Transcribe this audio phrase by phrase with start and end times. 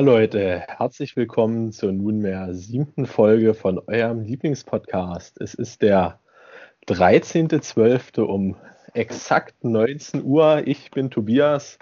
[0.00, 5.38] Leute, herzlich willkommen zur nunmehr siebten Folge von eurem Lieblingspodcast.
[5.42, 6.18] Es ist der
[6.88, 8.22] 13.12.
[8.22, 8.56] um
[8.94, 10.62] exakt 19 Uhr.
[10.66, 11.78] Ich bin Tobias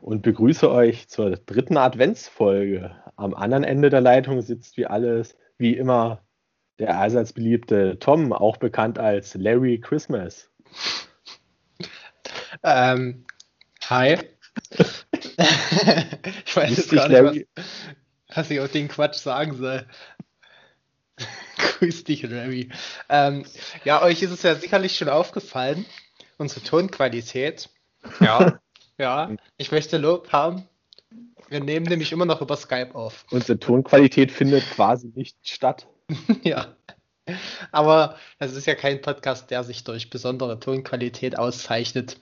[0.00, 2.96] und begrüße euch zur dritten Adventsfolge.
[3.16, 6.22] Am anderen Ende der Leitung sitzt wie alles, wie immer,
[6.78, 10.50] der allseits beliebte Tom, auch bekannt als Larry Christmas.
[12.62, 13.26] Ähm,
[13.84, 14.16] hi.
[16.44, 17.64] Ich weiß jetzt gar nicht, was,
[18.34, 19.86] was, ich auf den Quatsch sagen soll.
[21.56, 22.70] Grüß dich, Larry.
[23.08, 23.44] Ähm,
[23.84, 25.86] ja, euch ist es ja sicherlich schon aufgefallen,
[26.38, 27.68] unsere Tonqualität.
[28.20, 28.58] Ja,
[28.98, 30.68] ja, ich möchte Lob haben.
[31.48, 33.24] Wir nehmen nämlich immer noch über Skype auf.
[33.30, 35.86] Unsere Tonqualität findet quasi nicht statt.
[36.42, 36.74] ja.
[37.72, 42.18] Aber das ist ja kein Podcast, der sich durch besondere Tonqualität auszeichnet.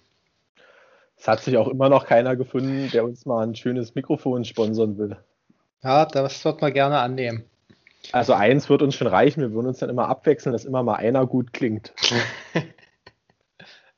[1.17, 4.98] Es hat sich auch immer noch keiner gefunden, der uns mal ein schönes Mikrofon sponsern
[4.98, 5.17] will.
[5.83, 7.45] Ja, das wird man gerne annehmen.
[8.12, 10.97] Also eins wird uns schon reichen, wir würden uns dann immer abwechseln, dass immer mal
[10.97, 11.93] einer gut klingt.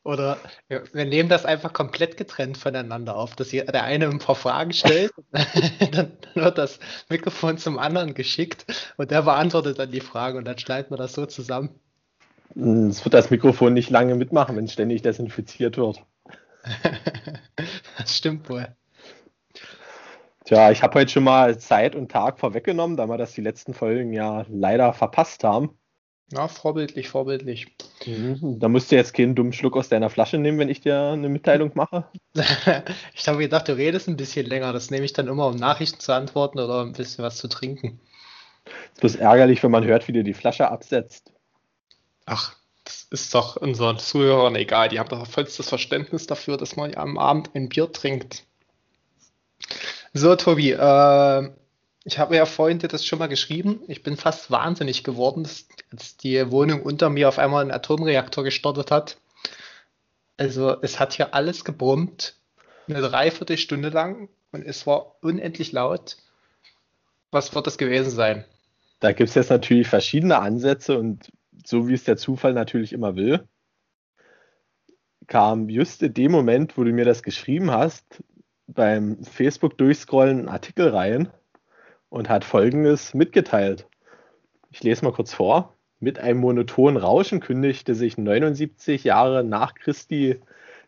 [0.05, 4.36] Oder wir, wir, nehmen das einfach komplett getrennt voneinander auf, dass der eine ein paar
[4.36, 5.12] Fragen stellt,
[5.91, 10.58] dann wird das Mikrofon zum anderen geschickt und der beantwortet dann die Frage und dann
[10.58, 11.70] schneiden wir das so zusammen.
[12.55, 16.03] Es wird das Mikrofon nicht lange mitmachen, wenn ständig desinfiziert wird.
[17.98, 18.69] das stimmt wohl.
[20.45, 23.75] Tja, ich habe heute schon mal Zeit und Tag vorweggenommen, da wir das die letzten
[23.75, 25.77] Folgen ja leider verpasst haben.
[26.33, 27.77] Ja, vorbildlich, vorbildlich.
[28.05, 28.58] Mhm.
[28.58, 31.28] Da musst du jetzt keinen dummen Schluck aus deiner Flasche nehmen, wenn ich dir eine
[31.28, 32.08] Mitteilung mache.
[33.14, 34.73] ich habe gedacht, du redest ein bisschen länger.
[34.73, 38.01] Das nehme ich dann immer, um Nachrichten zu antworten oder ein bisschen was zu trinken.
[38.97, 41.33] Es ist ärgerlich, wenn man hört, wie du die Flasche absetzt.
[42.25, 42.56] Ach,
[42.87, 44.89] das ist doch unseren Zuhörern egal.
[44.89, 48.45] Die haben doch vollstes Verständnis dafür, dass man am Abend ein Bier trinkt.
[50.14, 51.51] So, Tobi, äh,
[52.05, 53.80] ich habe ja vorhin dir das schon mal geschrieben.
[53.89, 55.48] Ich bin fast wahnsinnig geworden,
[55.91, 59.17] als die Wohnung unter mir auf einmal einen Atomreaktor gestartet hat.
[60.36, 62.36] Also es hat hier alles gebrummt,
[62.89, 66.19] eine Dreiviertelstunde lang und es war unendlich laut.
[67.33, 68.45] Was wird das gewesen sein?
[69.01, 71.33] Da gibt es jetzt natürlich verschiedene Ansätze und
[71.66, 73.46] so wie es der Zufall natürlich immer will,
[75.27, 78.22] kam just in dem Moment, wo du mir das geschrieben hast,
[78.66, 81.28] beim Facebook durchscrollen einen Artikel rein
[82.08, 83.88] und hat Folgendes mitgeteilt.
[84.70, 85.74] Ich lese mal kurz vor.
[85.98, 90.40] Mit einem monotonen Rauschen kündigte sich 79 Jahre nach Christi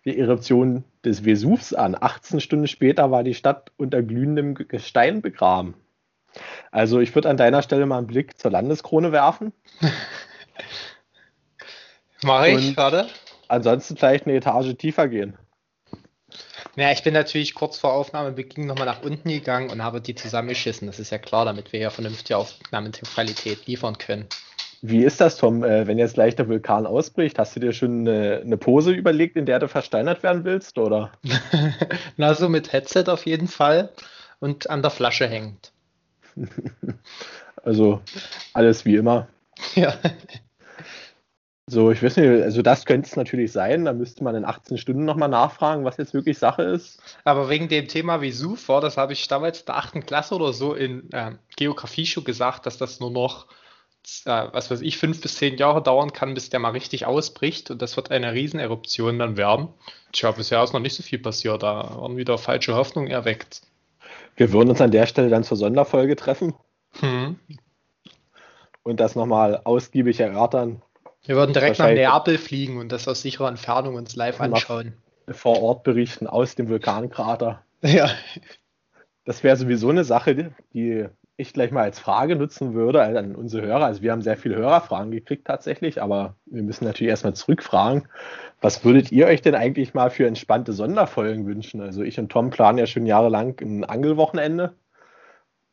[0.04, 1.96] die Eruption des Vesuvs an.
[1.98, 5.74] 18 Stunden später war die Stadt unter glühendem Gestein begraben.
[6.70, 9.52] Also ich würde an deiner Stelle mal einen Blick zur Landeskrone werfen.
[12.22, 13.08] Mache ich gerade.
[13.48, 15.36] Ansonsten vielleicht eine Etage tiefer gehen.
[16.76, 20.86] Naja, ich bin natürlich kurz vor Aufnahmebeginn nochmal nach unten gegangen und habe die zusammengeschissen.
[20.86, 24.28] Das ist ja klar, damit wir ja vernünftige Aufnahmequalität liefern können.
[24.80, 27.38] Wie ist das, Tom, äh, wenn jetzt gleich der Vulkan ausbricht?
[27.38, 31.10] Hast du dir schon eine, eine Pose überlegt, in der du versteinert werden willst, oder?
[32.16, 33.90] Na, so mit Headset auf jeden Fall
[34.38, 35.72] und an der Flasche hängt.
[37.64, 38.00] also
[38.52, 39.26] alles wie immer.
[39.74, 39.94] Ja.
[41.70, 43.84] So, ich weiß nicht, also das könnte es natürlich sein.
[43.84, 46.98] Da müsste man in 18 Stunden nochmal nachfragen, was jetzt wirklich Sache ist.
[47.24, 50.06] Aber wegen dem Thema Vesuv das habe ich damals in der 8.
[50.06, 53.48] Klasse oder so in äh, Geografie schon gesagt, dass das nur noch,
[54.24, 57.70] äh, was weiß ich, fünf bis zehn Jahre dauern kann, bis der mal richtig ausbricht.
[57.70, 59.68] Und das wird eine Rieseneruption dann werden.
[60.12, 61.62] Tja, bisher ist noch nicht so viel passiert.
[61.62, 63.60] Da waren wieder falsche Hoffnungen erweckt.
[64.36, 66.54] Wir würden uns an der Stelle dann zur Sonderfolge treffen.
[67.00, 67.38] Hm.
[68.84, 70.80] Und das nochmal ausgiebig erörtern,
[71.28, 74.94] wir würden direkt nach Neapel fliegen und das aus sicherer Entfernung uns live anschauen.
[75.28, 77.62] Vor Ort berichten aus dem Vulkankrater.
[77.80, 78.10] Ja.
[79.24, 81.06] Das wäre sowieso eine Sache, die
[81.36, 83.84] ich gleich mal als Frage nutzen würde an unsere Hörer.
[83.84, 88.08] Also wir haben sehr viele Hörerfragen gekriegt tatsächlich, aber wir müssen natürlich erstmal zurückfragen.
[88.60, 91.80] Was würdet ihr euch denn eigentlich mal für entspannte Sonderfolgen wünschen?
[91.80, 94.74] Also ich und Tom planen ja schon jahrelang ein Angelwochenende.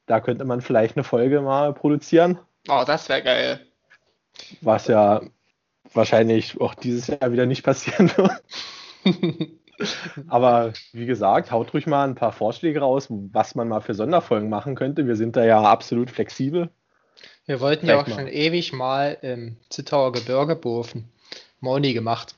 [0.06, 2.38] Da könnte man vielleicht eine Folge mal produzieren.
[2.68, 3.62] Oh, das wäre geil.
[4.62, 5.22] Was ja
[5.96, 8.32] wahrscheinlich auch dieses Jahr wieder nicht passieren wird.
[10.28, 14.50] Aber wie gesagt, haut ruhig mal ein paar Vorschläge raus, was man mal für Sonderfolgen
[14.50, 15.08] machen könnte.
[15.08, 16.70] Wir sind da ja absolut flexibel.
[17.46, 18.24] Wir wollten Vielleicht ja auch mal.
[18.24, 21.10] schon ewig mal im Zittauer Gebirge bofen.
[21.60, 22.36] Moni gemacht.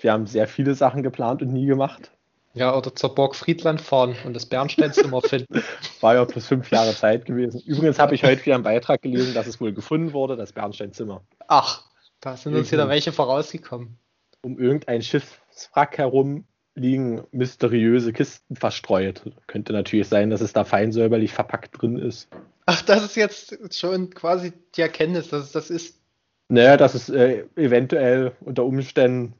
[0.00, 2.10] Wir haben sehr viele Sachen geplant und nie gemacht.
[2.54, 5.62] Ja, oder zur Burg Friedland fahren und das Bernsteinzimmer finden.
[6.00, 7.60] War ja plus fünf Jahre Zeit gewesen.
[7.66, 11.22] Übrigens habe ich heute wieder einen Beitrag gelesen, dass es wohl gefunden wurde, das Bernsteinzimmer.
[11.48, 11.82] Ach,
[12.24, 13.98] da sind uns wieder welche vorausgekommen.
[14.42, 19.22] Um irgendein Schiffswrack herum liegen mysteriöse Kisten verstreut.
[19.46, 22.28] Könnte natürlich sein, dass es da fein säuberlich verpackt drin ist.
[22.66, 26.00] Ach, das ist jetzt schon quasi die Erkenntnis, dass es das ist.
[26.48, 29.34] Naja, dass es äh, eventuell unter Umständen,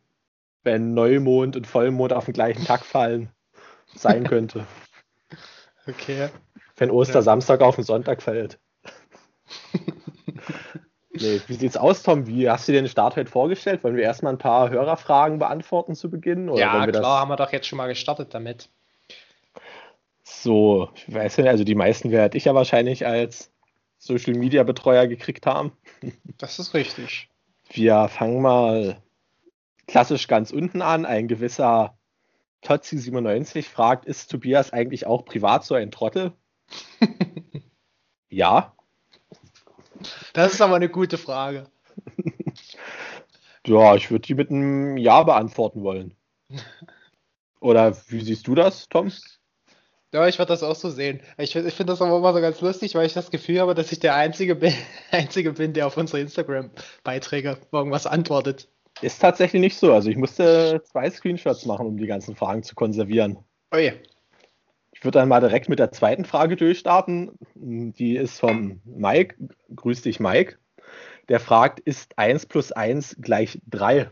[0.63, 3.31] wenn Neumond und Vollmond auf den gleichen Tag fallen,
[3.95, 4.67] sein könnte.
[5.87, 6.29] okay.
[6.77, 7.67] Wenn Ostersamstag ja.
[7.67, 8.59] auf den Sonntag fällt.
[11.21, 12.27] nee, wie sieht's aus, Tom?
[12.27, 13.85] Wie hast du dir den Start heute vorgestellt?
[13.85, 16.53] Wollen wir erstmal ein paar Hörerfragen beantworten zu Beginn?
[16.55, 18.69] ja, klar, haben wir doch jetzt schon mal gestartet damit.
[20.23, 23.53] So, ich weiß nicht, also die meisten werde ich ja wahrscheinlich als
[23.99, 25.73] Social Media Betreuer gekriegt haben.
[26.39, 27.29] Das ist richtig.
[27.71, 29.03] Wir fangen mal
[29.87, 31.07] klassisch ganz unten an.
[31.07, 31.97] Ein gewisser
[32.63, 36.33] Totzi97 fragt, ist Tobias eigentlich auch privat so ein Trottel?
[38.29, 38.75] ja.
[40.33, 41.67] Das ist aber eine gute Frage.
[43.67, 46.15] ja, ich würde die mit einem Ja beantworten wollen.
[47.61, 49.11] Oder wie siehst du das, Tom?
[50.13, 51.21] Ja, ich würde das auch so sehen.
[51.39, 53.91] Ich, ich finde das aber immer so ganz lustig, weil ich das Gefühl habe, dass
[53.91, 54.73] ich der Einzige bin,
[55.11, 58.69] Einzige bin der auf unsere Instagram-Beiträge irgendwas antwortet.
[59.01, 59.93] Ist tatsächlich nicht so.
[59.93, 63.39] Also ich musste zwei Screenshots machen, um die ganzen Fragen zu konservieren.
[63.73, 63.95] Oh je.
[65.05, 67.33] Ich würde dann mal direkt mit der zweiten Frage durchstarten.
[67.55, 69.35] Die ist vom Mike.
[69.77, 70.57] Grüß dich, Mike.
[71.29, 74.09] Der fragt, ist 1 plus 1 gleich 3?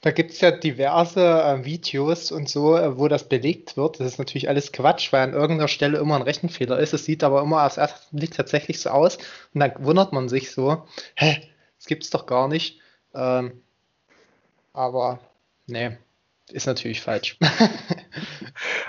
[0.00, 3.98] Da gibt es ja diverse äh, Videos und so, äh, wo das belegt wird.
[3.98, 6.94] Das ist natürlich alles Quatsch, weil an irgendeiner Stelle immer ein Rechenfehler ist.
[6.94, 9.18] Es sieht aber immer als erstes Blick tatsächlich so aus.
[9.52, 10.86] Und dann wundert man sich so,
[11.16, 11.42] hä,
[11.76, 12.78] das gibt es doch gar nicht.
[13.16, 13.62] Ähm,
[14.72, 15.18] aber
[15.66, 15.98] nee,
[16.52, 17.36] ist natürlich falsch.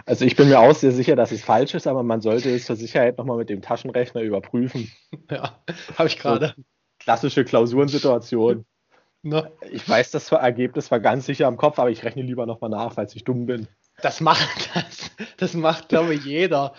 [0.10, 2.66] also ich bin mir auch sehr sicher, dass es falsch ist, aber man sollte es
[2.66, 4.92] zur Sicherheit nochmal mit dem Taschenrechner überprüfen.
[5.32, 5.60] Ja,
[5.96, 6.54] habe ich gerade.
[6.56, 6.64] So,
[7.00, 8.66] klassische Klausurensituation.
[9.22, 9.52] Ne?
[9.70, 12.94] Ich weiß, das Ergebnis war ganz sicher im Kopf, aber ich rechne lieber nochmal nach,
[12.94, 13.68] falls ich dumm bin.
[14.02, 16.74] Das macht, das, das macht glaube ich, jeder.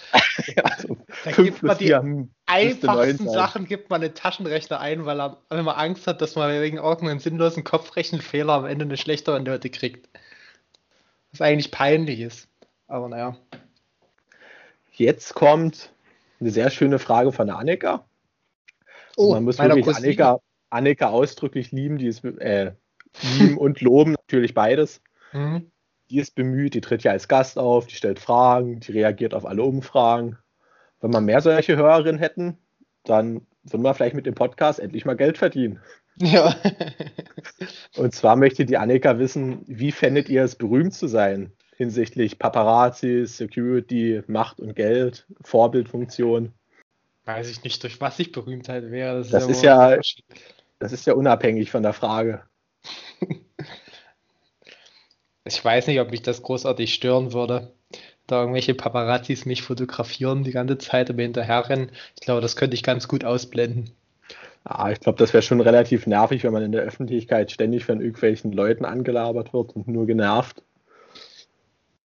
[0.56, 1.94] ja, also da gibt man die
[2.46, 6.50] einfachsten Sachen, gibt man den Taschenrechner ein, weil er, wenn man Angst hat, dass man
[6.62, 10.08] wegen irgendeinem sinnlosen Kopfrechenfehler am Ende eine schlechtere Note kriegt.
[11.32, 12.49] Was eigentlich peinlich ist.
[12.90, 13.36] Aber naja.
[14.90, 15.92] Jetzt kommt
[16.40, 18.04] eine sehr schöne Frage von der Annika.
[19.16, 20.40] Oh, man muss wirklich Annika,
[20.70, 22.72] Annika ausdrücklich lieben, die ist äh,
[23.22, 25.00] lieben und loben, natürlich beides.
[25.32, 25.70] Mhm.
[26.10, 29.46] Die ist bemüht, die tritt ja als Gast auf, die stellt Fragen, die reagiert auf
[29.46, 30.36] alle Umfragen.
[31.00, 32.58] Wenn wir mehr solche Hörerinnen hätten,
[33.04, 35.78] dann würden wir vielleicht mit dem Podcast endlich mal Geld verdienen.
[36.16, 36.56] Ja.
[37.96, 43.24] und zwar möchte die Annika wissen, wie fändet ihr es, berühmt zu sein hinsichtlich Paparazzi,
[43.24, 46.52] Security, Macht und Geld, Vorbildfunktion?
[47.24, 49.16] Weiß ich nicht, durch was ich Berühmtheit wäre.
[49.16, 50.36] Das, das ist, ja, ist ja
[50.78, 52.42] das ist ja unabhängig von der Frage.
[55.44, 57.72] ich weiß nicht, ob mich das großartig stören würde,
[58.26, 61.92] da irgendwelche Paparazzis mich fotografieren die ganze Zeit und mir hinterherrennen.
[62.14, 63.90] Ich glaube, das könnte ich ganz gut ausblenden.
[64.64, 68.02] Ah, ich glaube, das wäre schon relativ nervig, wenn man in der Öffentlichkeit ständig von
[68.02, 70.62] irgendwelchen Leuten angelabert wird und nur genervt.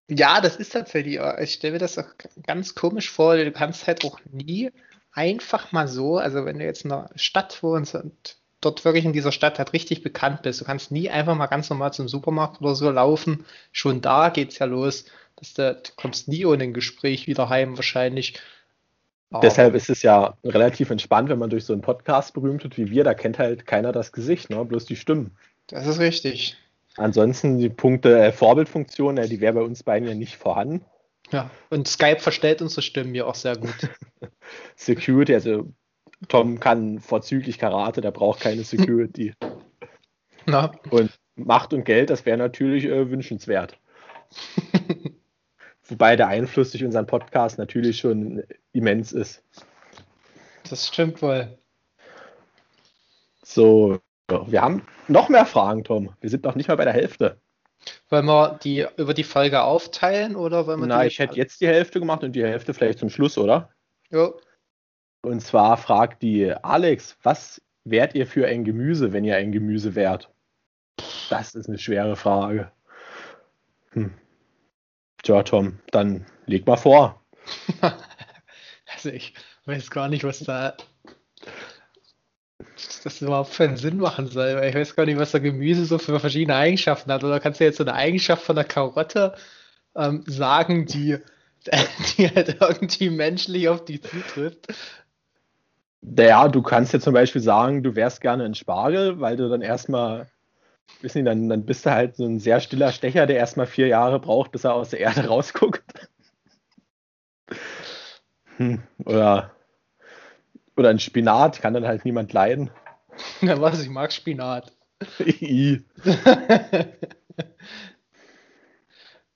[0.08, 2.06] Ja, das ist tatsächlich, ich stelle mir das auch
[2.46, 4.70] ganz komisch vor, du kannst halt auch nie
[5.12, 9.12] einfach mal so, also wenn du jetzt in einer Stadt wohnst und dort wirklich in
[9.12, 10.60] dieser Stadt halt richtig bekannt bist.
[10.60, 13.44] Du kannst nie einfach mal ganz normal zum Supermarkt oder so laufen.
[13.72, 15.06] Schon da geht es ja los.
[15.36, 18.40] Dass du, du kommst nie ohne ein Gespräch wieder heim wahrscheinlich.
[19.30, 22.78] Aber Deshalb ist es ja relativ entspannt, wenn man durch so einen Podcast berühmt wird
[22.78, 23.04] wie wir.
[23.04, 24.64] Da kennt halt keiner das Gesicht, ne?
[24.64, 25.36] bloß die Stimmen.
[25.66, 26.56] Das ist richtig.
[26.96, 30.84] Ansonsten die Punkte äh, Vorbildfunktion, äh, die wäre bei uns beiden ja nicht vorhanden.
[31.30, 33.90] Ja, und Skype verstellt unsere Stimmen ja auch sehr gut.
[34.76, 35.72] Security, also
[36.28, 39.34] Tom kann vorzüglich Karate, der braucht keine Security.
[40.46, 40.72] Na.
[40.90, 43.78] Und Macht und Geld, das wäre natürlich äh, wünschenswert.
[45.88, 49.42] Wobei der Einfluss durch unseren Podcast natürlich schon immens ist.
[50.68, 51.58] Das stimmt wohl.
[53.42, 56.12] So, wir haben noch mehr Fragen, Tom.
[56.20, 57.40] Wir sind noch nicht mal bei der Hälfte.
[58.08, 61.68] Wollen wir die über die Folge aufteilen oder wollen wir Na, ich hätte jetzt die
[61.68, 63.70] Hälfte gemacht und die Hälfte vielleicht zum Schluss, oder?
[64.10, 64.30] Ja.
[65.22, 69.94] Und zwar fragt die Alex, was wärt ihr für ein Gemüse, wenn ihr ein Gemüse
[69.94, 70.30] wärt?
[71.30, 72.72] Das ist eine schwere Frage.
[73.90, 74.14] Hm.
[75.22, 77.22] Tja, Tom, dann leg mal vor.
[78.92, 79.34] also ich
[79.66, 80.76] weiß gar nicht, was da
[83.04, 84.56] das überhaupt für einen Sinn machen soll.
[84.56, 87.24] Weil ich weiß gar nicht, was da Gemüse so für verschiedene Eigenschaften hat.
[87.24, 89.34] Oder kannst du jetzt so eine Eigenschaft von der Karotte
[89.94, 91.18] ähm, sagen, die,
[92.18, 94.68] die halt irgendwie menschlich auf dich zutrifft?
[96.02, 99.62] Naja, du kannst ja zum Beispiel sagen, du wärst gerne ein Spargel, weil du dann
[99.62, 100.28] erstmal
[101.00, 103.86] wissen Sie, dann, dann bist du halt so ein sehr stiller Stecher, der erstmal vier
[103.88, 106.08] Jahre braucht, bis er aus der Erde rausguckt.
[108.56, 109.55] Hm, oder,
[110.76, 112.70] oder ein Spinat, kann dann halt niemand leiden.
[113.40, 114.72] Ja, was, ich mag Spinat.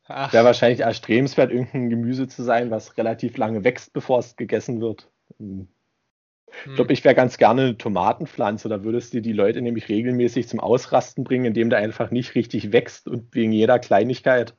[0.06, 5.10] Wäre wahrscheinlich erstrebenswert, irgendein Gemüse zu sein, was relativ lange wächst, bevor es gegessen wird.
[5.38, 5.68] Hm.
[6.66, 8.68] Ich glaube, ich wäre ganz gerne eine Tomatenpflanze.
[8.68, 12.72] Da würdest du die Leute nämlich regelmäßig zum Ausrasten bringen, indem du einfach nicht richtig
[12.72, 14.56] wächst und wegen jeder Kleinigkeit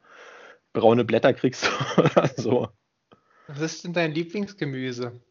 [0.73, 2.69] braune Blätter kriegst oder so.
[3.47, 5.21] Was ist denn dein Lieblingsgemüse?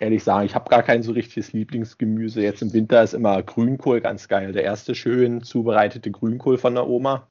[0.00, 2.42] Ehrlich sagen, ich habe gar kein so richtiges Lieblingsgemüse.
[2.42, 4.52] Jetzt im Winter ist immer Grünkohl ganz geil.
[4.52, 7.28] Der erste schön zubereitete Grünkohl von der Oma.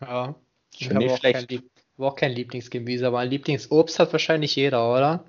[0.00, 0.34] Ja,
[0.74, 1.46] ich habe auch, kein,
[1.98, 5.24] auch kein Lieblingsgemüse, aber ein Lieblingsobst hat wahrscheinlich jeder, oder?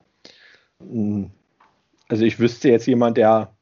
[0.82, 1.32] Hm.
[2.10, 3.54] Also ich wüsste jetzt jemand, der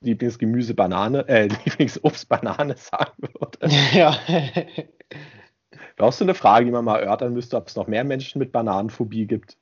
[0.00, 3.58] Lieblingsgemüse Banane, äh, Lieblingsobst Banane sagen würde.
[3.92, 4.18] Ja.
[5.96, 8.38] Wäre auch so eine Frage, die man mal erörtern müsste, ob es noch mehr Menschen
[8.38, 9.56] mit Bananenphobie gibt.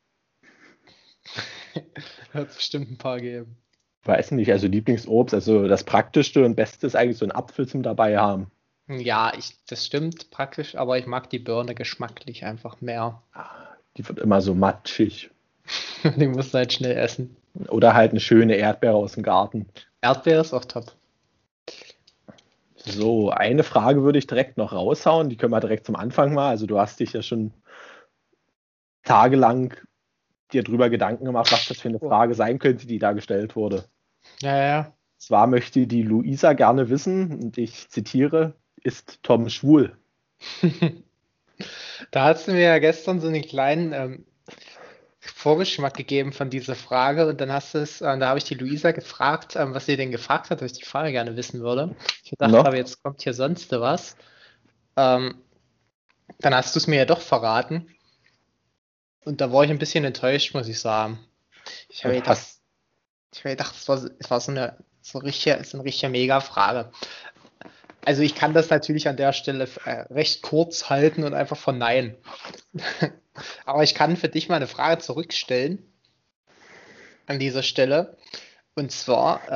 [2.33, 3.56] Wird es bestimmt ein paar geben.
[4.04, 7.83] Weiß nicht, also Lieblingsobst, also das Praktischste und Beste ist eigentlich so ein Apfel zum
[7.83, 8.50] dabei haben.
[8.88, 13.21] Ja, ich, das stimmt praktisch, aber ich mag die Birne geschmacklich einfach mehr.
[13.97, 15.30] Die wird immer so matschig.
[16.16, 17.37] Die musst du halt schnell essen.
[17.68, 19.66] Oder halt eine schöne Erdbeere aus dem Garten.
[20.02, 20.92] Erdbeere ist auch top.
[22.76, 25.28] So, eine Frage würde ich direkt noch raushauen.
[25.28, 26.50] Die können wir direkt zum Anfang mal.
[26.50, 27.52] Also du hast dich ja schon
[29.02, 29.75] tagelang
[30.53, 33.85] dir drüber Gedanken gemacht, was das für eine Frage sein könnte, die da gestellt wurde.
[34.41, 34.93] Ja, ja.
[35.19, 39.97] Zwar möchte die Luisa gerne wissen, und ich zitiere, ist Tom schwul?
[42.11, 44.26] da hast du mir ja gestern so einen kleinen ähm,
[45.21, 48.55] Vorgeschmack gegeben von dieser Frage und dann hast du es, äh, da habe ich die
[48.55, 51.97] Luisa gefragt, ähm, was sie denn gefragt hat, weil ich die Frage gerne wissen würde.
[52.23, 52.61] Ich dachte no.
[52.61, 54.17] aber, jetzt kommt hier sonst was.
[54.97, 55.37] Ähm,
[56.38, 57.88] dann hast du es mir ja doch verraten.
[59.26, 61.18] Und da war ich ein bisschen enttäuscht, muss ich sagen.
[61.88, 62.47] Ich habe gedacht,
[63.35, 66.92] ich habe gedacht, es war, es war so eine so richtig, so eine richtige Mega-Frage.
[68.04, 72.14] Also ich kann das natürlich an der Stelle äh, recht kurz halten und einfach verneinen.
[73.64, 75.92] Aber ich kann für dich mal eine Frage zurückstellen
[77.26, 78.16] an dieser Stelle.
[78.76, 79.49] Und zwar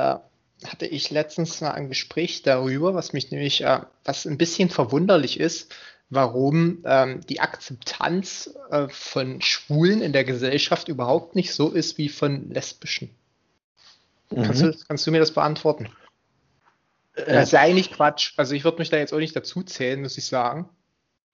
[0.63, 4.69] äh, hatte ich letztens mal ein Gespräch darüber, was mich nämlich, äh, was ein bisschen
[4.69, 5.73] verwunderlich ist,
[6.11, 12.09] warum ähm, die Akzeptanz äh, von Schwulen in der Gesellschaft überhaupt nicht so ist wie
[12.09, 13.09] von Lesbischen.
[14.29, 14.43] Mhm.
[14.43, 15.87] Kannst, du, kannst du mir das beantworten?
[17.15, 18.33] Äh, das ist ja eigentlich Quatsch.
[18.37, 20.69] Also ich würde mich da jetzt auch nicht dazu zählen, muss ich sagen.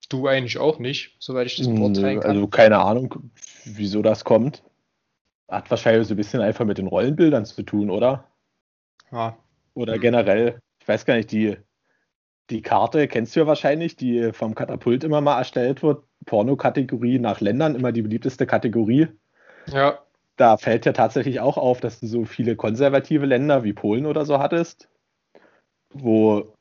[0.10, 2.31] Du eigentlich auch nicht, soweit ich das beurteilen kann.
[2.31, 3.31] Also keine Ahnung,
[3.65, 4.63] wieso das kommt.
[5.50, 8.25] Hat wahrscheinlich so ein bisschen einfach mit den Rollenbildern zu tun, oder?
[9.12, 9.38] Ja.
[9.74, 10.01] Oder hm.
[10.01, 11.57] generell, ich weiß gar nicht, die,
[12.50, 16.04] die Karte kennst du ja wahrscheinlich, die vom Katapult immer mal erstellt wird.
[16.25, 19.08] Porno-Kategorie nach Ländern, immer die beliebteste Kategorie.
[19.68, 20.00] Ja.
[20.36, 24.25] Da fällt ja tatsächlich auch auf, dass du so viele konservative Länder wie Polen oder
[24.25, 24.89] so hattest,
[25.89, 26.54] wo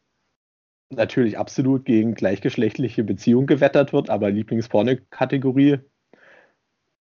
[0.89, 5.81] natürlich absolut gegen gleichgeschlechtliche Beziehungen gewettert wird, aber Lieblingsporno-Kategorie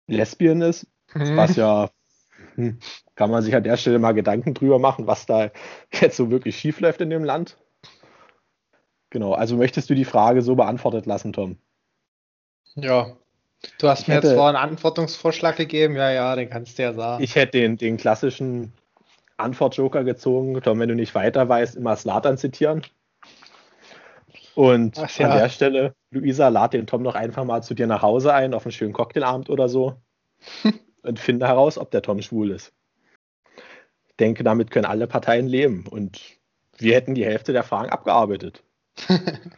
[0.07, 1.37] Lesbien ist, mhm.
[1.37, 1.89] was ja
[2.55, 2.79] hm,
[3.15, 5.51] kann man sich an der Stelle mal Gedanken drüber machen, was da
[5.93, 7.57] jetzt so wirklich schief läuft in dem Land.
[9.15, 11.57] Genau, also möchtest du die Frage so beantwortet lassen, Tom?
[12.75, 13.15] Ja.
[13.77, 16.83] Du hast ich mir hätte, jetzt vorhin einen Antwortungsvorschlag gegeben, ja, ja, den kannst du
[16.83, 17.23] ja sagen.
[17.23, 18.73] Ich hätte den, den klassischen
[19.37, 22.81] Antwortjoker gezogen, Tom, wenn du nicht weiter weißt, immer Slatan zitieren.
[24.53, 25.29] Und Ach, ja.
[25.29, 28.53] an der Stelle, Luisa, lad den Tom noch einfach mal zu dir nach Hause ein,
[28.53, 29.95] auf einen schönen Cocktailabend oder so.
[31.03, 32.73] und finde heraus, ob der Tom schwul ist.
[34.09, 35.87] Ich denke, damit können alle Parteien leben.
[35.87, 36.19] Und
[36.77, 38.64] wir hätten die Hälfte der Fragen abgearbeitet.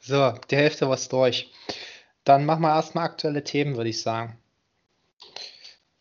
[0.00, 1.52] so, die Hälfte war durch.
[2.24, 4.38] Dann machen wir erstmal aktuelle Themen, würde ich sagen.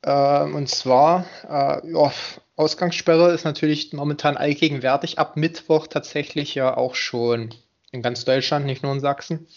[0.03, 2.11] Ähm, und zwar, äh, ja,
[2.55, 5.19] Ausgangssperre ist natürlich momentan allgegenwärtig.
[5.19, 7.53] Ab Mittwoch tatsächlich ja auch schon
[7.91, 9.47] in ganz Deutschland, nicht nur in Sachsen.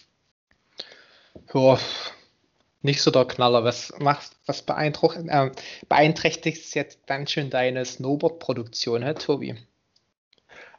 [1.53, 1.79] Ja,
[2.83, 3.65] nicht so der Knaller.
[3.65, 5.51] Was macht, was beeinträchtigt, äh,
[5.89, 9.57] beeinträchtigt jetzt ganz schön deine Snowboard-Produktion, Tobi?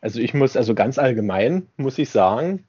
[0.01, 2.65] Also ich muss, also ganz allgemein muss ich sagen,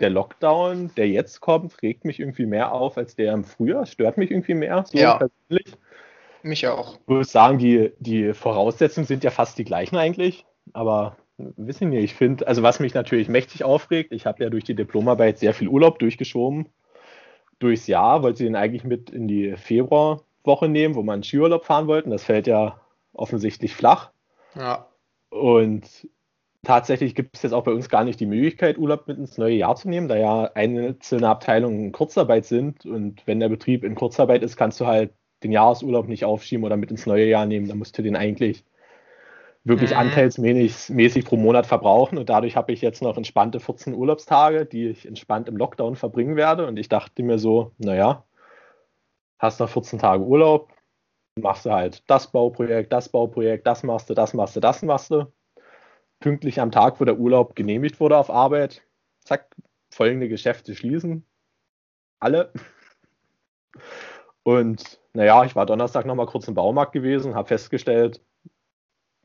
[0.00, 3.86] der Lockdown, der jetzt kommt, regt mich irgendwie mehr auf als der im Frühjahr.
[3.86, 5.18] Stört mich irgendwie mehr, so ja.
[5.18, 5.76] persönlich.
[6.42, 6.94] Mich auch.
[6.94, 12.00] Ich würde sagen, die, die Voraussetzungen sind ja fast die gleichen eigentlich, aber wissen wir,
[12.00, 15.54] ich finde, also was mich natürlich mächtig aufregt, ich habe ja durch die Diplomarbeit sehr
[15.54, 16.68] viel Urlaub durchgeschoben
[17.58, 21.86] durchs Jahr, wollte sie den eigentlich mit in die Februarwoche nehmen, wo man Skiurlaub fahren
[21.86, 22.10] wollten.
[22.10, 22.80] Das fällt ja
[23.12, 24.10] offensichtlich flach.
[24.54, 24.86] Ja.
[25.28, 26.08] Und
[26.62, 29.54] tatsächlich gibt es jetzt auch bei uns gar nicht die Möglichkeit, Urlaub mit ins neue
[29.54, 32.86] Jahr zu nehmen, da ja einzelne Abteilungen in Kurzarbeit sind.
[32.86, 35.12] Und wenn der Betrieb in Kurzarbeit ist, kannst du halt
[35.42, 37.68] den Jahresurlaub nicht aufschieben oder mit ins neue Jahr nehmen.
[37.68, 38.64] Da musst du den eigentlich
[39.64, 39.98] wirklich mhm.
[39.98, 42.18] anteilsmäßig pro Monat verbrauchen.
[42.18, 46.36] Und dadurch habe ich jetzt noch entspannte 14 Urlaubstage, die ich entspannt im Lockdown verbringen
[46.36, 46.66] werde.
[46.66, 48.24] Und ich dachte mir so, naja,
[49.38, 50.72] hast noch 14 Tage Urlaub,
[51.36, 55.10] machst du halt das Bauprojekt, das Bauprojekt, das machst du, das machst du, das machst
[55.10, 55.26] du.
[56.20, 58.82] Pünktlich am Tag, wo der Urlaub genehmigt wurde auf Arbeit,
[59.24, 59.54] zack,
[59.90, 61.24] folgende Geschäfte schließen.
[62.18, 62.52] Alle.
[64.42, 68.20] Und naja, ich war Donnerstag nochmal kurz im Baumarkt gewesen, habe festgestellt,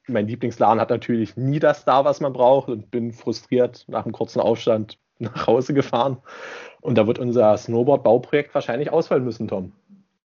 [0.07, 4.13] mein Lieblingsladen hat natürlich nie das da, was man braucht und bin frustriert nach einem
[4.13, 6.17] kurzen Aufstand nach Hause gefahren.
[6.81, 9.71] Und da wird unser Snowboard-Bauprojekt wahrscheinlich ausfallen müssen, Tom.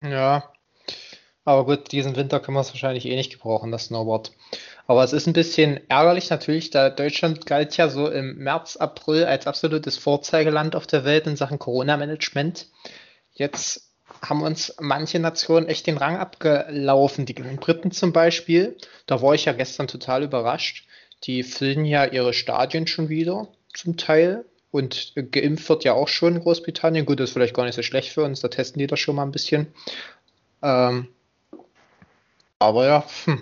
[0.01, 0.51] Ja,
[1.45, 4.31] aber gut, diesen Winter können wir es wahrscheinlich eh nicht gebrauchen, das Snowboard.
[4.87, 9.25] Aber es ist ein bisschen ärgerlich natürlich, da Deutschland galt ja so im März, April
[9.25, 12.67] als absolutes Vorzeigeland auf der Welt in Sachen Corona-Management.
[13.33, 13.89] Jetzt
[14.21, 17.25] haben uns manche Nationen echt den Rang abgelaufen.
[17.25, 18.77] Die Briten zum Beispiel,
[19.07, 20.87] da war ich ja gestern total überrascht.
[21.23, 24.45] Die füllen ja ihre Stadien schon wieder zum Teil.
[24.69, 27.05] Und geimpft wird ja auch schon in Großbritannien.
[27.05, 29.15] Gut, das ist vielleicht gar nicht so schlecht für uns, da testen die das schon
[29.15, 29.67] mal ein bisschen.
[30.61, 31.07] Ähm,
[32.59, 33.41] aber ja, hm.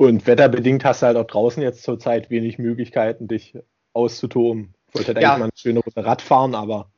[0.00, 3.52] Und wetterbedingt hast du halt auch draußen jetzt zurzeit wenig Möglichkeiten, dich
[3.92, 4.72] auszutoben.
[4.88, 5.34] Ich wollte halt ja.
[5.34, 6.90] eigentlich mal eine schöne Runde Rad fahren, aber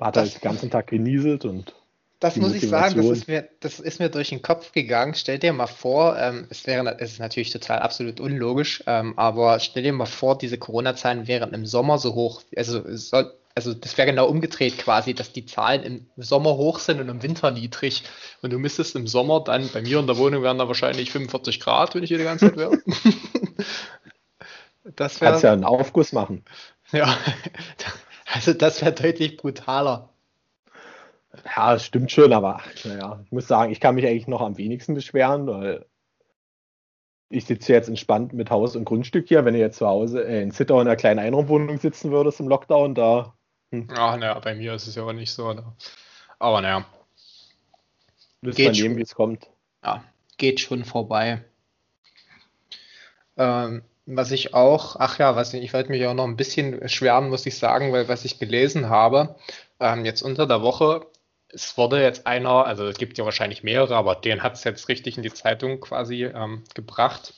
[0.00, 1.74] hat das, halt den ganzen Tag genieselt und.
[2.18, 5.12] Das muss ich sagen, das ist, mir, das ist mir durch den Kopf gegangen.
[5.12, 9.60] Stell dir mal vor, ähm, es wäre, es ist natürlich total absolut unlogisch, ähm, aber
[9.60, 12.40] stell dir mal vor, diese Corona-Zahlen wären im Sommer so hoch.
[12.56, 17.00] Also, soll, also das wäre genau umgedreht quasi, dass die Zahlen im Sommer hoch sind
[17.00, 18.04] und im Winter niedrig.
[18.40, 21.60] Und du müsstest im Sommer dann, bei mir in der Wohnung wären da wahrscheinlich 45
[21.60, 22.78] Grad, wenn ich hier die ganze Zeit wäre.
[24.96, 26.44] das wär, Kannst ja einen Aufguss machen.
[26.92, 27.16] Ja,
[28.32, 30.10] Also das wäre deutlich brutaler.
[31.56, 34.58] Ja, das stimmt schon, aber naja, ich muss sagen, ich kann mich eigentlich noch am
[34.58, 35.86] wenigsten beschweren, weil
[37.30, 39.44] ich sitze jetzt entspannt mit Haus und Grundstück hier.
[39.44, 42.48] Wenn ihr jetzt zu Hause äh, in Zittau in einer kleinen Einraumwohnung sitzen würdest im
[42.48, 43.34] Lockdown, da.
[43.70, 43.88] Hm.
[43.92, 45.52] Ach, naja, bei mir ist es ja auch nicht so.
[45.52, 45.74] Da.
[46.38, 46.86] Aber naja.
[48.40, 49.48] Müssen wir nehmen, wie es kommt.
[49.84, 50.04] Ja,
[50.36, 51.44] geht schon vorbei.
[53.36, 56.88] Ähm, was ich auch, ach ja, was ich, ich wollte mich auch noch ein bisschen
[56.88, 59.36] schwärmen, muss ich sagen, weil was ich gelesen habe,
[59.80, 61.06] ähm, jetzt unter der Woche,
[61.50, 64.88] es wurde jetzt einer, also es gibt ja wahrscheinlich mehrere, aber den hat es jetzt
[64.88, 67.34] richtig in die Zeitung quasi ähm, gebracht.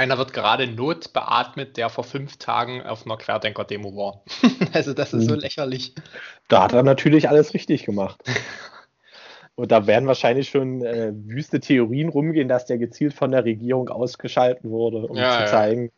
[0.00, 4.24] Einer wird gerade Not beatmet, der vor fünf Tagen auf einer Querdenker-Demo war.
[4.72, 5.40] also das ist so hm.
[5.40, 5.94] lächerlich.
[6.48, 8.18] Da hat er natürlich alles richtig gemacht.
[9.56, 13.90] Und da werden wahrscheinlich schon äh, wüste Theorien rumgehen, dass der gezielt von der Regierung
[13.90, 15.92] ausgeschalten wurde, um ja, zu zeigen,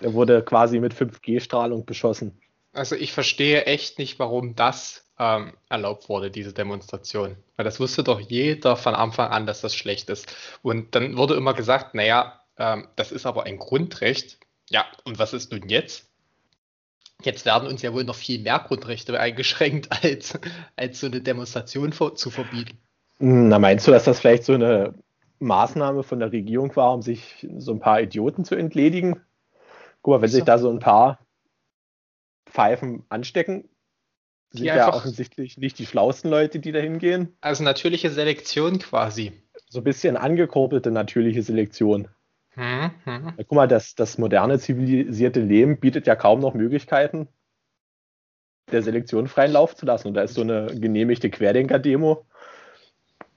[0.00, 2.40] er wurde quasi mit 5G-Strahlung beschossen.
[2.74, 7.34] Also ich verstehe echt nicht, warum das ähm, erlaubt wurde, diese Demonstration.
[7.56, 10.32] Weil das wusste doch jeder von Anfang an, dass das schlecht ist.
[10.62, 14.38] Und dann wurde immer gesagt, naja, ähm, das ist aber ein Grundrecht.
[14.70, 16.08] Ja, und was ist nun jetzt?
[17.22, 20.38] Jetzt werden uns ja wohl noch viel mehr Grundrechte eingeschränkt, als,
[20.76, 22.78] als so eine Demonstration zu verbieten.
[23.18, 24.94] Na, meinst du, dass das vielleicht so eine
[25.38, 29.20] Maßnahme von der Regierung war, um sich so ein paar Idioten zu entledigen?
[30.02, 31.18] Guck mal, wenn sich da so ein paar
[32.46, 33.68] Pfeifen anstecken,
[34.50, 37.36] sind ja offensichtlich nicht die schlauesten Leute, die da hingehen.
[37.40, 39.32] Also natürliche Selektion quasi.
[39.68, 42.08] So ein bisschen angekurbelte natürliche Selektion.
[42.56, 43.24] Hm, hm.
[43.36, 47.28] Ja, guck mal, das, das moderne zivilisierte Leben bietet ja kaum noch Möglichkeiten,
[48.72, 50.08] der Selektion freien Lauf zu lassen.
[50.08, 52.26] Und da ist so eine genehmigte Querdenker-Demo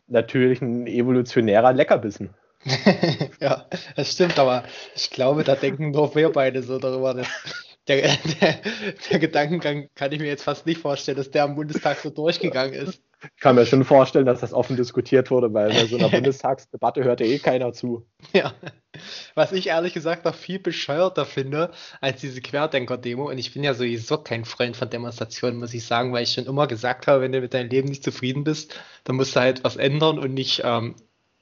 [0.07, 2.33] natürlich ein evolutionärer Leckerbissen.
[3.39, 4.63] ja, das stimmt, aber
[4.95, 7.13] ich glaube, da denken nur wir beide so darüber.
[7.13, 7.27] Dass
[7.87, 8.01] der,
[8.41, 8.59] der,
[9.09, 12.73] der Gedankengang kann ich mir jetzt fast nicht vorstellen, dass der am Bundestag so durchgegangen
[12.73, 13.01] ist.
[13.21, 17.03] Ich kann mir schon vorstellen, dass das offen diskutiert wurde, weil bei so einer Bundestagsdebatte
[17.03, 18.05] hört ja eh keiner zu.
[18.31, 18.53] Ja,
[19.35, 23.29] was ich ehrlich gesagt noch viel bescheuerter finde als diese Querdenker-Demo.
[23.29, 26.45] Und ich bin ja sowieso kein Freund von Demonstrationen, muss ich sagen, weil ich schon
[26.45, 29.63] immer gesagt habe, wenn du mit deinem Leben nicht zufrieden bist, dann musst du halt
[29.63, 30.95] was ändern und nicht ähm,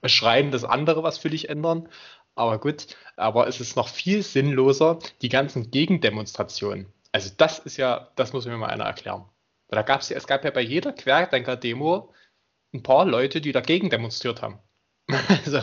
[0.03, 1.89] schreien, dass andere was für dich ändern.
[2.33, 6.87] Aber gut, aber es ist noch viel sinnloser, die ganzen Gegendemonstrationen.
[7.11, 9.25] Also das ist ja, das muss mir mal einer erklären.
[9.69, 12.13] Da gab's, es gab ja bei jeder Querdenker-Demo
[12.73, 14.59] ein paar Leute, die dagegen demonstriert haben.
[15.45, 15.61] also.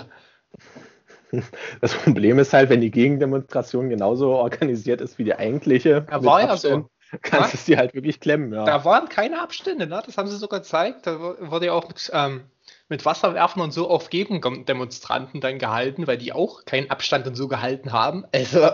[1.81, 6.07] Das Problem ist halt, wenn die Gegendemonstration genauso organisiert ist wie die eigentliche.
[6.09, 6.89] Er war ja so.
[7.23, 8.65] kannst du es dir halt wirklich klemmen, ja.
[8.65, 10.03] Da waren keine Abstände, ne?
[10.05, 11.07] Das haben sie sogar gezeigt.
[11.07, 12.45] Da wurde ja auch mit, ähm,
[12.89, 17.49] mit Wasserwerfen und so auf Gegendemonstranten dann gehalten, weil die auch keinen Abstand und so
[17.49, 18.25] gehalten haben.
[18.33, 18.71] Also.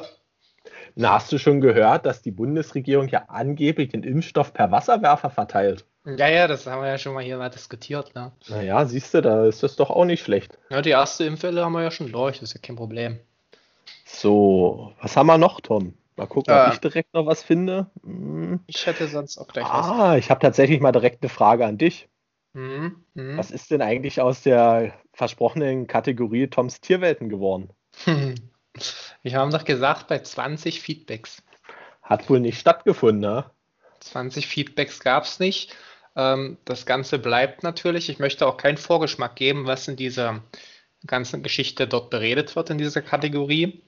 [1.01, 5.87] Na, hast du schon gehört, dass die Bundesregierung ja angeblich den Impfstoff per Wasserwerfer verteilt?
[6.05, 8.33] Ja, ja, das haben wir ja schon mal hier mal diskutiert, ne?
[8.51, 10.59] Naja, siehst du, da ist das doch auch nicht schlecht.
[10.69, 13.19] Ja, die erste Impfwelle haben wir ja schon durch, das ist ja kein Problem.
[14.05, 15.95] So, was haben wir noch, Tom?
[16.17, 17.87] Mal gucken, ob äh, ich direkt noch was finde.
[18.05, 18.61] Hm.
[18.67, 19.87] Ich hätte sonst auch gleich ah, was.
[19.87, 22.11] Ah, ich habe tatsächlich mal direkt eine Frage an dich.
[22.53, 23.39] Mhm, mh.
[23.39, 27.71] Was ist denn eigentlich aus der versprochenen Kategorie Toms Tierwelten geworden?
[29.23, 31.43] Wir haben doch gesagt, bei 20 Feedbacks.
[32.03, 33.51] Hat wohl nicht stattgefunden, ne?
[34.01, 35.77] 20 Feedbacks gab es nicht.
[36.17, 38.09] Ähm, das Ganze bleibt natürlich.
[38.09, 40.43] Ich möchte auch keinen Vorgeschmack geben, was in dieser
[41.07, 43.83] ganzen Geschichte dort beredet wird in dieser Kategorie.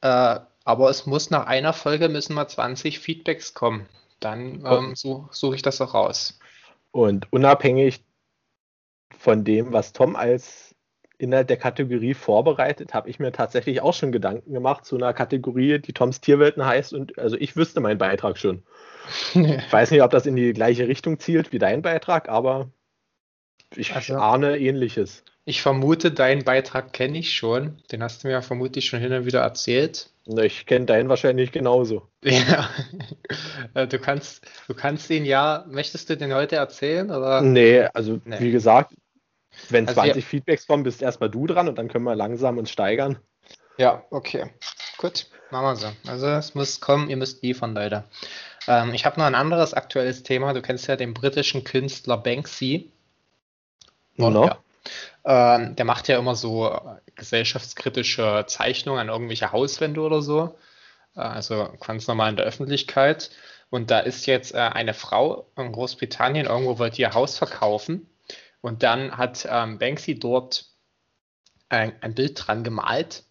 [0.00, 3.88] Äh, aber es muss nach einer Folge müssen mal 20 Feedbacks kommen.
[4.20, 6.38] Dann ähm, suche such ich das auch raus.
[6.90, 8.04] Und unabhängig
[9.16, 10.67] von dem, was Tom als
[11.18, 15.80] Inhalt der Kategorie vorbereitet, habe ich mir tatsächlich auch schon Gedanken gemacht zu einer Kategorie,
[15.80, 16.94] die Toms Tierwelten heißt.
[16.94, 18.62] Und also ich wüsste meinen Beitrag schon.
[19.34, 22.70] Ich weiß nicht, ob das in die gleiche Richtung zielt wie dein Beitrag, aber
[23.74, 25.24] ich also, ahne ähnliches.
[25.44, 27.78] Ich vermute, deinen Beitrag kenne ich schon.
[27.90, 30.10] Den hast du mir ja vermutlich schon hin und wieder erzählt.
[30.26, 32.06] Ich kenne deinen wahrscheinlich genauso.
[32.22, 32.68] Ja.
[33.74, 35.64] Äh, du kannst, du kannst ihn ja.
[35.70, 37.10] Möchtest du den heute erzählen?
[37.10, 37.40] Oder?
[37.40, 38.40] Nee, also nee.
[38.40, 38.92] wie gesagt,
[39.68, 40.28] wenn also 20 ja.
[40.28, 43.18] Feedbacks kommen, bist erstmal du dran und dann können wir langsam uns steigern.
[43.76, 44.50] Ja, okay.
[44.96, 46.10] Gut, machen wir so.
[46.10, 48.04] Also es muss kommen, ihr müsst liefern, Leute.
[48.66, 50.52] Ähm, ich habe noch ein anderes aktuelles Thema.
[50.52, 52.90] Du kennst ja den britischen Künstler Banksy.
[54.18, 54.60] Oder?
[55.24, 55.56] Ja.
[55.56, 56.80] Ähm, der macht ja immer so
[57.14, 60.56] gesellschaftskritische Zeichnungen an irgendwelche Hauswände oder so.
[61.14, 63.30] Äh, also ganz normal in der Öffentlichkeit.
[63.70, 68.08] Und da ist jetzt äh, eine Frau in Großbritannien, irgendwo wollte ihr Haus verkaufen.
[68.60, 70.66] Und dann hat ähm, Banksy dort
[71.68, 73.24] ein, ein Bild dran gemalt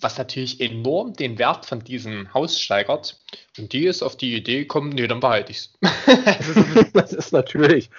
[0.00, 3.20] was natürlich enorm den Wert von diesem Haus steigert.
[3.58, 6.92] Und die ist auf die Idee gekommen, nee, dann behalte ich es.
[6.92, 7.90] das ist natürlich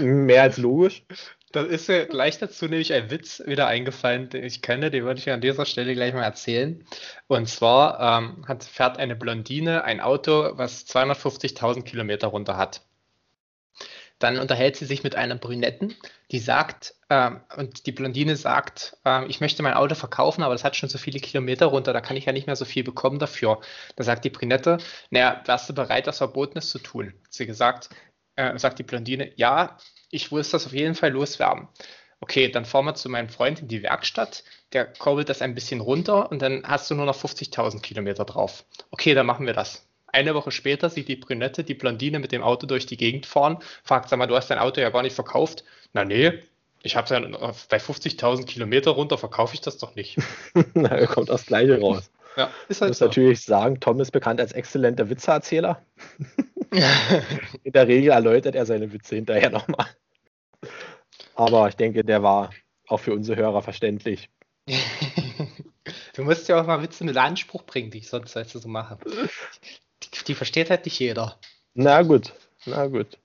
[0.00, 1.02] mehr als logisch.
[1.50, 5.20] Da ist ja gleich dazu nämlich ein Witz wieder eingefallen, den ich kenne, den würde
[5.20, 6.82] ich an dieser Stelle gleich mal erzählen.
[7.26, 12.82] Und zwar ähm, hat, fährt eine Blondine ein Auto, was 250.000 Kilometer runter hat.
[14.22, 15.96] Dann unterhält sie sich mit einer Brünetten,
[16.30, 20.62] die sagt, äh, und die Blondine sagt, äh, ich möchte mein Auto verkaufen, aber das
[20.62, 23.18] hat schon so viele Kilometer runter, da kann ich ja nicht mehr so viel bekommen
[23.18, 23.60] dafür.
[23.96, 24.78] Da sagt die Brünette,
[25.10, 27.12] naja, wärst du bereit, das Verbotenes zu tun?
[27.30, 27.88] Sie gesagt,
[28.36, 29.76] äh, sagt die Blondine, ja,
[30.12, 31.66] ich will das auf jeden Fall loswerden.
[32.20, 35.80] Okay, dann fahren wir zu meinem Freund in die Werkstatt, der kurbelt das ein bisschen
[35.80, 38.64] runter und dann hast du nur noch 50.000 Kilometer drauf.
[38.92, 39.84] Okay, dann machen wir das.
[40.12, 43.58] Eine Woche später sieht die Brünette die Blondine mit dem Auto durch die Gegend fahren,
[43.82, 45.64] fragt, sag mal, du hast dein Auto ja gar nicht verkauft.
[45.94, 46.38] Na nee,
[46.82, 47.20] ich habe es ja
[47.68, 50.18] bei 50.000 Kilometer runter, verkaufe ich das doch nicht.
[50.74, 52.10] Na, er kommt das Gleiche raus.
[52.36, 53.04] Ja, ist halt ich muss so.
[53.06, 55.82] natürlich sagen, Tom ist bekannt als exzellenter Witzeerzähler.
[57.62, 59.86] In der Regel erläutert er seine Witze hinterher nochmal.
[61.34, 62.50] Aber ich denke, der war
[62.88, 64.30] auch für unsere Hörer verständlich.
[66.14, 68.98] du musst ja auch mal Witze mit Anspruch bringen, die ich sonst du, so mache.
[70.24, 71.38] Die versteht halt nicht jeder.
[71.74, 72.32] Na gut,
[72.66, 73.18] na gut.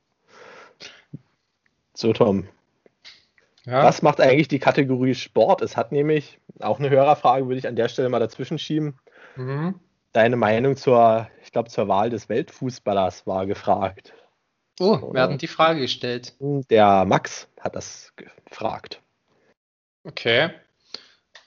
[1.94, 2.48] So, Tom.
[3.66, 3.84] Ja.
[3.84, 5.62] Was macht eigentlich die Kategorie Sport?
[5.62, 8.98] Es hat nämlich, auch eine Hörerfrage würde ich an der Stelle mal dazwischen schieben.
[9.36, 9.80] Mhm.
[10.14, 14.14] Deine Meinung zur, ich glaube, zur Wahl des Weltfußballers war gefragt.
[14.80, 16.36] Oh, wer hat die Frage gestellt?
[16.40, 19.02] Der Max hat das gefragt.
[20.04, 20.52] Okay.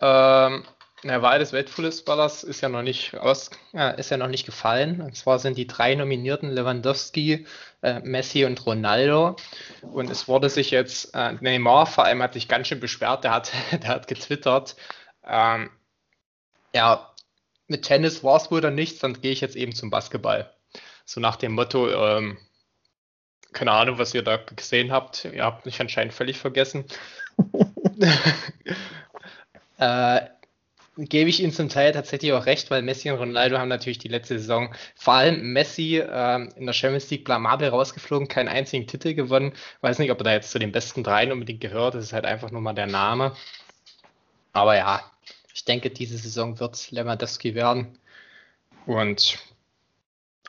[0.00, 0.64] Ähm,
[1.04, 5.00] der Wahl des Weltfußballers ist ja noch nicht aus, äh, ist ja noch nicht gefallen.
[5.00, 7.46] Und zwar sind die drei Nominierten Lewandowski,
[7.82, 9.36] äh, Messi und Ronaldo.
[9.82, 13.32] Und es wurde sich jetzt, äh, Neymar vor allem hat sich ganz schön beschwert, der
[13.32, 14.76] hat, der hat getwittert,
[15.26, 15.70] ähm,
[16.74, 17.14] ja,
[17.66, 20.52] mit Tennis war es wohl dann nichts, dann gehe ich jetzt eben zum Basketball.
[21.04, 22.38] So nach dem Motto, ähm,
[23.52, 25.24] keine Ahnung, was ihr da gesehen habt.
[25.24, 26.84] Ihr habt mich anscheinend völlig vergessen.
[29.78, 30.20] äh,
[31.08, 34.08] gebe ich Ihnen zum Teil tatsächlich auch recht, weil Messi und Ronaldo haben natürlich die
[34.08, 39.14] letzte Saison, vor allem Messi äh, in der Champions League blamabel rausgeflogen, keinen einzigen Titel
[39.14, 39.52] gewonnen.
[39.80, 42.26] Weiß nicht, ob er da jetzt zu den besten dreien unbedingt gehört, das ist halt
[42.26, 43.34] einfach nur mal der Name.
[44.52, 45.02] Aber ja,
[45.54, 47.98] ich denke, diese Saison wird Lewandowski werden.
[48.86, 49.38] Und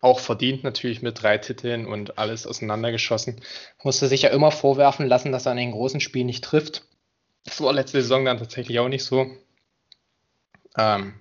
[0.02, 3.40] auch verdient natürlich mit drei Titeln und alles auseinandergeschossen.
[3.84, 6.84] Musste sich ja immer vorwerfen lassen, dass er an den großen Spielen nicht trifft.
[7.46, 9.32] Das war letzte Saison dann tatsächlich auch nicht so.
[10.78, 11.20] Ähm,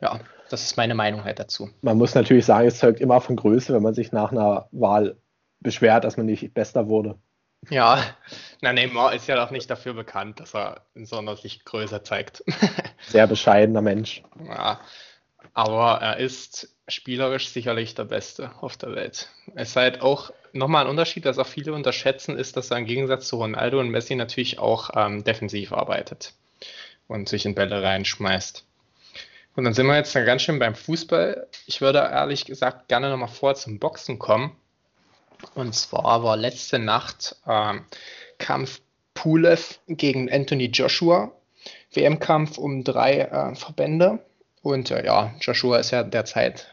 [0.00, 0.20] ja.
[0.48, 1.70] Das ist meine Meinung halt dazu.
[1.82, 5.16] Man muss natürlich sagen, es zeugt immer von Größe, wenn man sich nach einer Wahl
[5.60, 7.18] beschwert, dass man nicht Bester wurde.
[7.68, 8.04] Ja,
[8.60, 12.04] na Neymar ist ja auch nicht dafür bekannt, dass er in so einer Sicht größer
[12.04, 12.44] zeigt.
[13.08, 14.22] Sehr bescheidener Mensch.
[14.46, 14.80] Ja,
[15.52, 19.30] aber er ist spielerisch sicherlich der Beste auf der Welt.
[19.56, 22.86] Es ist halt auch nochmal ein Unterschied, dass auch viele unterschätzen, ist, dass er im
[22.86, 26.34] Gegensatz zu Ronaldo und Messi natürlich auch ähm, defensiv arbeitet
[27.08, 28.64] und sich in Bälle reinschmeißt.
[29.56, 31.48] Und dann sind wir jetzt ganz schön beim Fußball.
[31.66, 34.54] Ich würde ehrlich gesagt gerne nochmal vor zum Boxen kommen.
[35.54, 37.84] Und zwar war letzte Nacht ähm,
[38.38, 38.82] Kampf
[39.14, 41.32] Pulev gegen Anthony Joshua.
[41.90, 44.18] WM-Kampf um drei äh, Verbände.
[44.60, 46.68] Und äh, ja, Joshua ist ja derzeit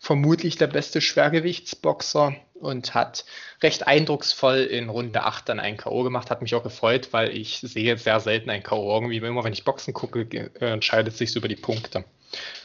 [0.00, 3.24] vermutlich der beste Schwergewichtsboxer und hat
[3.62, 6.02] recht eindrucksvoll in Runde 8 dann ein K.O.
[6.02, 6.30] gemacht.
[6.30, 8.92] Hat mich auch gefreut, weil ich sehe sehr selten ein K.O.
[8.92, 12.04] Irgendwie immer, wenn ich Boxen gucke, äh, entscheidet sich über die Punkte.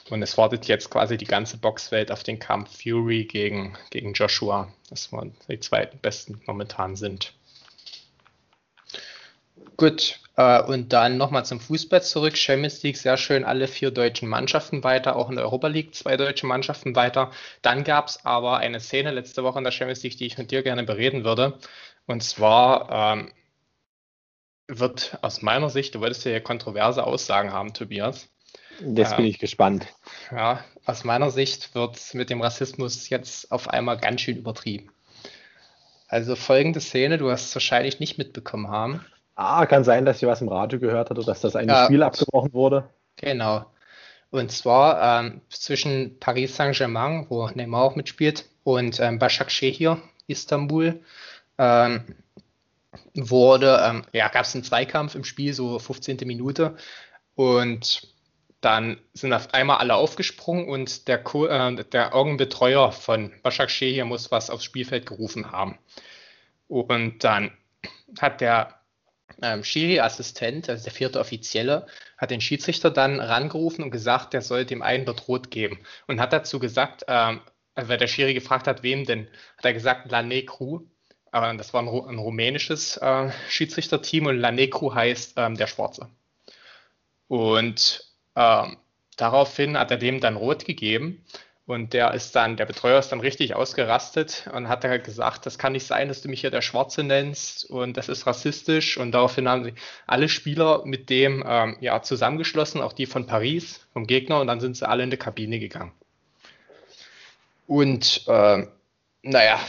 [0.10, 4.71] Und es wartet jetzt quasi die ganze Boxwelt auf den Kampf Fury gegen, gegen Joshua,
[4.89, 7.34] dass wir die zwei besten momentan sind.
[9.77, 12.38] Gut, äh, und dann nochmal zum Fußball zurück.
[12.38, 16.17] Champions League, sehr schön, alle vier deutschen Mannschaften weiter, auch in der Europa League zwei
[16.17, 17.32] deutsche Mannschaften weiter.
[17.62, 20.51] Dann gab es aber eine Szene letzte Woche in der Champions League, die ich mit
[20.51, 21.60] dir gerne bereden würde.
[22.08, 23.32] Und zwar ähm,
[24.67, 28.29] wird aus meiner Sicht, du wolltest ja kontroverse Aussagen haben, Tobias.
[28.82, 29.88] Jetzt bin ich gespannt.
[30.32, 34.92] Ja, aus meiner Sicht wird mit dem Rassismus jetzt auf einmal ganz schön übertrieben.
[36.08, 39.06] Also folgende Szene, du hast es wahrscheinlich nicht mitbekommen haben.
[39.36, 42.04] Ah, kann sein, dass ich was im Radio gehört hatte, dass das eine ja, Spiel
[42.04, 42.89] abgebrochen wurde.
[43.15, 43.65] Genau.
[44.32, 51.02] Und zwar ähm, zwischen Paris Saint-Germain, wo Neymar auch mitspielt, und ähm, Başakşehir, Istanbul,
[51.58, 52.04] ähm,
[53.15, 56.18] wurde, ähm, ja, gab es einen Zweikampf im Spiel, so 15.
[56.26, 56.76] Minute.
[57.36, 58.13] Und
[58.62, 64.06] dann sind auf einmal alle aufgesprungen und der, Co äh, der Augenbetreuer von Başak hier
[64.06, 65.78] muss was aufs Spielfeld gerufen haben.
[66.67, 67.52] Und dann
[68.19, 68.80] hat der
[69.41, 74.65] ähm, Schiri-Assistent, also der vierte Offizielle, hat den Schiedsrichter dann rangerufen und gesagt, der soll
[74.65, 75.80] dem einen dort rot geben.
[76.08, 77.41] Und hat dazu gesagt, ähm,
[77.76, 80.82] weil der Schiri gefragt hat, wem denn, hat er gesagt, La Negru.
[81.32, 86.10] Aber das war ein, ein rumänisches äh, Schiedsrichterteam und La Negru heißt ähm, der Schwarze.
[87.28, 88.78] Und ähm,
[89.18, 91.24] daraufhin hat er dem dann rot gegeben.
[91.70, 95.60] Und der ist dann, der Betreuer ist dann richtig ausgerastet und hat halt gesagt, das
[95.60, 98.98] kann nicht sein, dass du mich hier der Schwarze nennst und das ist rassistisch.
[98.98, 99.74] Und daraufhin haben sie
[100.08, 104.60] alle Spieler mit dem ähm, ja, zusammengeschlossen, auch die von Paris, vom Gegner, und dann
[104.60, 105.92] sind sie alle in die Kabine gegangen.
[107.68, 108.65] Und äh,
[109.22, 109.60] naja,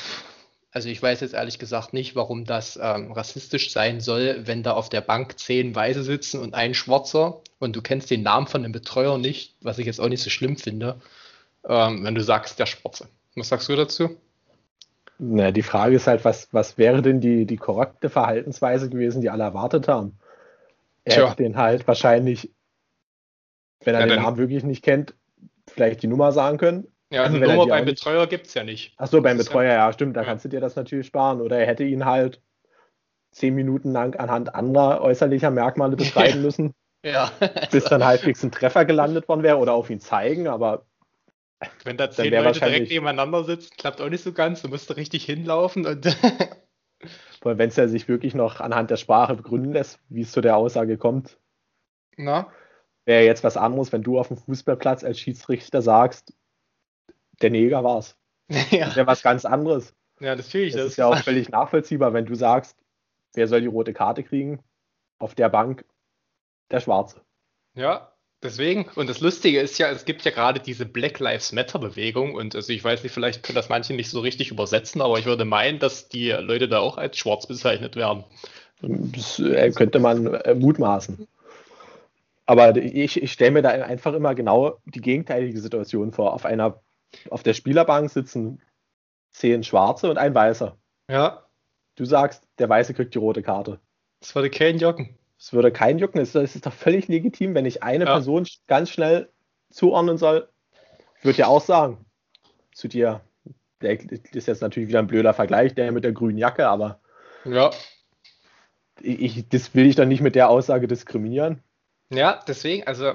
[0.72, 4.72] also ich weiß jetzt ehrlich gesagt nicht, warum das ähm, rassistisch sein soll, wenn da
[4.72, 8.62] auf der Bank zehn Weiße sitzen und ein Schwarzer und du kennst den Namen von
[8.62, 11.00] dem Betreuer nicht, was ich jetzt auch nicht so schlimm finde,
[11.64, 13.08] ähm, wenn du sagst, der Schwarze.
[13.34, 14.16] Was sagst du dazu?
[15.18, 19.28] Na, die Frage ist halt, was, was wäre denn die, die korrekte Verhaltensweise gewesen, die
[19.30, 20.18] alle erwartet haben?
[21.04, 21.34] Er Tja.
[21.34, 22.50] den halt wahrscheinlich,
[23.84, 25.14] wenn er ja, den Namen wirklich nicht kennt,
[25.66, 28.94] vielleicht die Nummer sagen können ja, eine Nummer beim Betreuer gibt es ja nicht.
[28.96, 30.26] Achso, beim Betreuer, ja, ja, stimmt, da ja.
[30.26, 31.40] kannst du dir das natürlich sparen.
[31.40, 32.40] Oder er hätte ihn halt
[33.32, 36.74] zehn Minuten lang anhand anderer äußerlicher Merkmale beschreiben müssen.
[37.04, 37.32] Ja.
[37.70, 40.86] bis dann halbwegs ein Treffer gelandet worden wäre oder auf ihn zeigen, aber.
[41.84, 44.62] Wenn da zehn Leute direkt nebeneinander sitzen, klappt auch nicht so ganz.
[44.62, 46.16] Du musst da richtig hinlaufen und.
[47.42, 50.58] Wenn es ja sich wirklich noch anhand der Sprache begründen lässt, wie es zu der
[50.58, 51.38] Aussage kommt.
[53.06, 56.34] Wäre jetzt was anderes, wenn du auf dem Fußballplatz als Schiedsrichter sagst,
[57.40, 58.16] der Neger war es.
[58.70, 58.80] Ja.
[58.80, 59.94] Das ist ja was ganz anderes.
[60.20, 60.72] Ja, natürlich.
[60.72, 62.76] Das, das ist ja auch völlig nachvollziehbar, wenn du sagst,
[63.34, 64.60] wer soll die rote Karte kriegen?
[65.18, 65.84] Auf der Bank
[66.70, 67.20] der Schwarze.
[67.74, 68.86] Ja, deswegen.
[68.96, 72.54] Und das Lustige ist ja, es gibt ja gerade diese Black Lives Matter Bewegung und
[72.54, 75.44] also ich weiß nicht, vielleicht können das manche nicht so richtig übersetzen, aber ich würde
[75.44, 78.24] meinen, dass die Leute da auch als schwarz bezeichnet werden.
[78.82, 81.28] Das äh, könnte man äh, mutmaßen.
[82.46, 86.32] Aber ich, ich stelle mir da einfach immer genau die gegenteilige Situation vor.
[86.32, 86.80] Auf einer
[87.30, 88.62] auf der Spielerbank sitzen
[89.30, 90.76] zehn Schwarze und ein Weißer.
[91.08, 91.46] Ja.
[91.96, 93.80] Du sagst, der Weiße kriegt die rote Karte.
[94.20, 95.18] Das würde keinen jucken.
[95.38, 96.20] Das würde keinen jucken.
[96.20, 98.12] Es ist doch völlig legitim, wenn ich eine ja.
[98.12, 99.30] Person ganz schnell
[99.70, 100.48] zuordnen soll.
[101.18, 102.04] Ich würde ja auch sagen,
[102.72, 103.20] zu dir,
[103.80, 107.00] der ist jetzt natürlich wieder ein blöder Vergleich, der mit der grünen Jacke, aber
[107.44, 107.70] ja.
[109.00, 111.62] ich, das will ich dann nicht mit der Aussage diskriminieren.
[112.10, 113.14] Ja, deswegen, also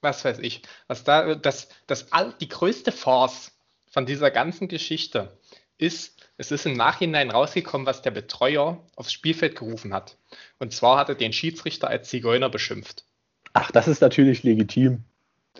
[0.00, 3.52] was weiß ich, was da, das, das all, die größte Force
[3.90, 5.38] von dieser ganzen Geschichte
[5.78, 10.16] ist, es ist im Nachhinein rausgekommen, was der Betreuer aufs Spielfeld gerufen hat.
[10.58, 13.04] Und zwar hat er den Schiedsrichter als Zigeuner beschimpft.
[13.52, 15.04] Ach, das ist natürlich legitim.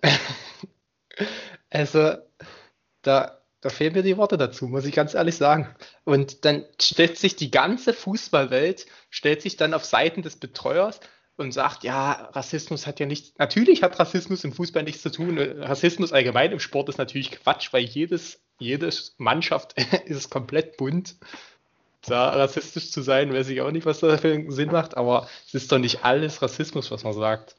[1.71, 2.15] Also,
[3.03, 5.75] da, da fehlen mir die Worte dazu, muss ich ganz ehrlich sagen.
[6.05, 11.01] Und dann stellt sich die ganze Fußballwelt, stellt sich dann auf Seiten des Betreuers
[11.37, 15.39] und sagt, ja, Rassismus hat ja nichts, natürlich hat Rassismus im Fußball nichts zu tun.
[15.39, 19.75] Rassismus allgemein im Sport ist natürlich Quatsch, weil jedes, jede Mannschaft
[20.07, 21.17] ist komplett bunt.
[22.07, 25.29] Da rassistisch zu sein, weiß ich auch nicht, was da für einen Sinn macht, aber
[25.47, 27.57] es ist doch nicht alles Rassismus, was man sagt.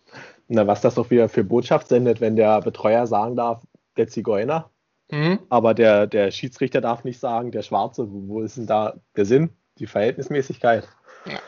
[0.48, 3.62] Na, was das doch wieder für Botschaft sendet, wenn der Betreuer sagen darf,
[3.98, 4.70] der Zigeuner,
[5.12, 5.40] mhm.
[5.50, 9.26] aber der, der Schiedsrichter darf nicht sagen, der Schwarze, wo, wo ist denn da der
[9.26, 10.88] Sinn, die Verhältnismäßigkeit?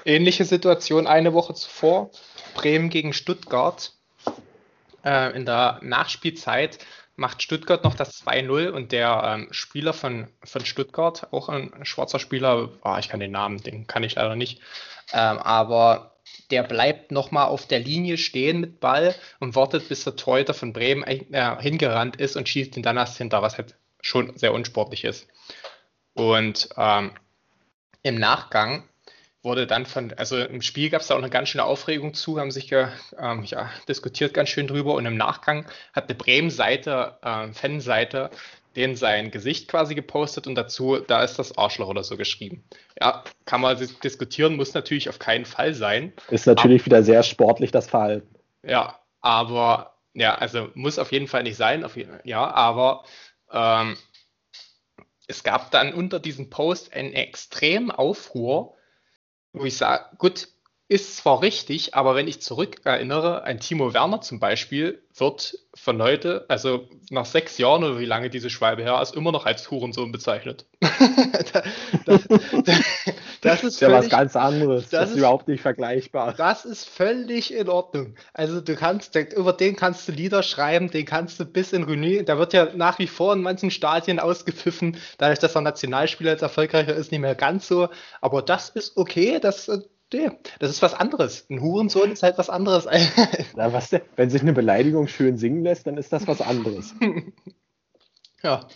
[0.05, 2.11] Ähnliche Situation eine Woche zuvor,
[2.55, 3.93] Bremen gegen Stuttgart.
[5.03, 6.79] Äh, in der Nachspielzeit
[7.15, 12.19] macht Stuttgart noch das 2-0 und der ähm, Spieler von, von Stuttgart, auch ein schwarzer
[12.19, 14.61] Spieler, oh, ich kann den Namen, den kann ich leider nicht,
[15.13, 16.15] ähm, aber
[16.51, 20.73] der bleibt nochmal auf der Linie stehen mit Ball und wartet, bis der Torhüter von
[20.73, 25.03] Bremen äh, hingerannt ist und schießt ihn dann erst hinter, was halt schon sehr unsportlich
[25.03, 25.27] ist.
[26.13, 27.11] Und ähm,
[28.01, 28.87] im Nachgang
[29.41, 32.39] wurde dann von, also im Spiel gab es da auch eine ganz schöne Aufregung zu,
[32.39, 37.53] haben sich ähm, ja, diskutiert ganz schön drüber und im Nachgang hat eine Bremen-Seite, äh,
[37.53, 38.31] Fanseite,
[38.75, 42.63] den sein Gesicht quasi gepostet und dazu, da ist das Arschloch oder so geschrieben.
[42.99, 46.13] Ja, kann man diskutieren, muss natürlich auf keinen Fall sein.
[46.29, 48.35] Ist natürlich aber, wieder sehr sportlich das Verhalten.
[48.63, 53.05] Ja, aber ja, also muss auf jeden Fall nicht sein, auf jeden, ja, aber
[53.51, 53.97] ähm,
[55.27, 58.75] es gab dann unter diesem Post einen extremen Aufruhr,
[59.53, 60.47] wo ich sage, gut,
[60.89, 66.45] ist zwar richtig, aber wenn ich zurückerinnere, ein Timo Werner zum Beispiel wird von heute,
[66.47, 70.11] also nach sechs Jahren oder wie lange diese Schwalbe her ist, immer noch als Hurensohn
[70.11, 70.65] bezeichnet.
[72.05, 72.27] das,
[72.65, 72.81] das,
[73.41, 74.89] das, ist ja was ganz anderes.
[74.89, 76.33] Das, das ist, überhaupt nicht vergleichbar.
[76.33, 78.15] Das ist völlig in Ordnung.
[78.33, 82.23] Also du kannst, über den kannst du Lieder schreiben, den kannst du bis in René,
[82.23, 86.41] da wird ja nach wie vor in manchen Stadien ausgepfiffen, dadurch, dass er Nationalspieler jetzt
[86.41, 87.89] erfolgreicher ist, nicht mehr ganz so.
[88.21, 89.69] Aber das ist okay, das
[90.11, 91.45] Nee, das ist was anderes.
[91.49, 92.87] Ein Hurensohn ist halt was anderes.
[93.55, 94.01] Na, was denn?
[94.15, 96.95] Wenn sich eine Beleidigung schön singen lässt, dann ist das was anderes.
[98.43, 98.67] ja.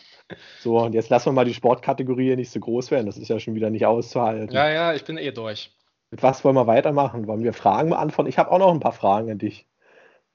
[0.60, 3.08] So, und jetzt lassen wir mal die Sportkategorie nicht so groß werden.
[3.08, 4.54] Das ist ja schon wieder nicht auszuhalten.
[4.54, 5.76] Ja, ja, ich bin eh durch.
[6.12, 7.26] Mit was wollen wir weitermachen?
[7.28, 8.30] Wollen wir Fragen beantworten?
[8.30, 9.68] Ich habe auch noch ein paar Fragen an dich.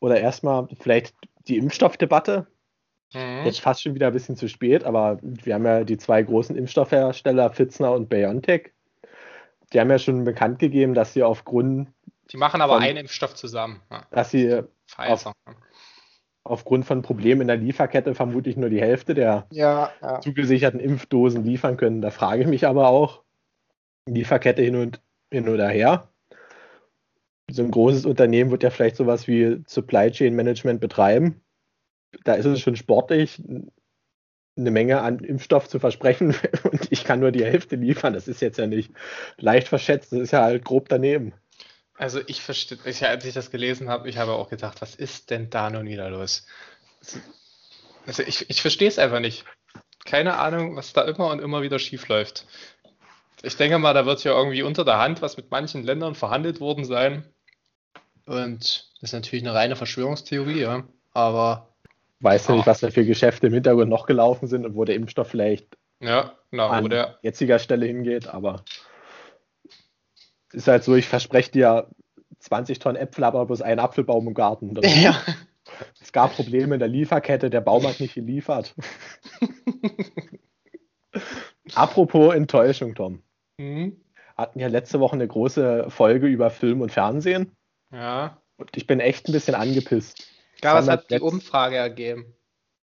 [0.01, 1.15] Oder erstmal vielleicht
[1.47, 2.49] die Impfstoffdebatte.
[3.15, 3.45] Mhm.
[3.45, 6.57] Jetzt fast schon wieder ein bisschen zu spät, aber wir haben ja die zwei großen
[6.57, 8.73] Impfstoffhersteller, Pfitzner und BioNTech
[9.73, 11.89] die haben ja schon bekannt gegeben, dass sie aufgrund.
[12.31, 13.81] Die machen aber von, einen Impfstoff zusammen.
[13.91, 14.07] Ja.
[14.11, 14.63] Dass sie
[14.97, 15.33] auf,
[16.45, 20.21] aufgrund von Problemen in der Lieferkette vermutlich nur die Hälfte der ja, ja.
[20.21, 22.01] zugesicherten Impfdosen liefern können.
[22.01, 23.23] Da frage ich mich aber auch,
[24.07, 25.01] Lieferkette hin und
[25.31, 26.09] hin oder her.
[27.51, 31.43] So ein großes Unternehmen wird ja vielleicht sowas wie Supply Chain Management betreiben.
[32.25, 33.43] Da ist es schon sportlich,
[34.59, 38.13] eine Menge an Impfstoff zu versprechen und ich kann nur die Hälfte liefern.
[38.13, 38.93] Das ist jetzt ja nicht
[39.37, 41.33] leicht verschätzt, das ist ja halt grob daneben.
[41.95, 45.51] Also ich verstehe, als ich das gelesen habe, ich habe auch gedacht, was ist denn
[45.51, 46.47] da nun wieder los?
[48.07, 49.45] Also ich, ich verstehe es einfach nicht.
[50.05, 52.47] Keine Ahnung, was da immer und immer wieder schief läuft.
[53.43, 56.61] Ich denke mal, da wird ja irgendwie unter der Hand was mit manchen Ländern verhandelt
[56.61, 57.25] worden sein.
[58.27, 60.85] Und das ist natürlich eine reine Verschwörungstheorie, ja.
[61.13, 61.75] Aber
[62.21, 64.97] Weiß ja nicht, was da für Geschäfte im Hintergrund noch gelaufen sind und wo der
[64.97, 68.65] Impfstoff vielleicht ja, genau, an der jetziger Stelle hingeht, aber
[70.49, 71.89] es ist halt so, ich verspreche dir
[72.41, 74.79] 20 Tonnen Äpfel, aber bloß einen Apfelbaum im Garten.
[74.85, 75.21] Ja.
[76.01, 78.75] Es gab Probleme in der Lieferkette, der Baum hat nicht geliefert.
[81.75, 83.23] Apropos Enttäuschung, Tom.
[83.59, 84.01] Mhm.
[84.35, 87.53] Hatten ja letzte Woche eine große Folge über Film und Fernsehen.
[87.93, 88.41] Ja.
[88.57, 90.27] Und ich bin echt ein bisschen angepisst.
[90.63, 92.35] Ja, was hat die Umfrage ergeben?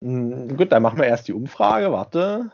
[0.00, 1.92] Hm, gut, dann machen wir erst die Umfrage.
[1.92, 2.52] Warte.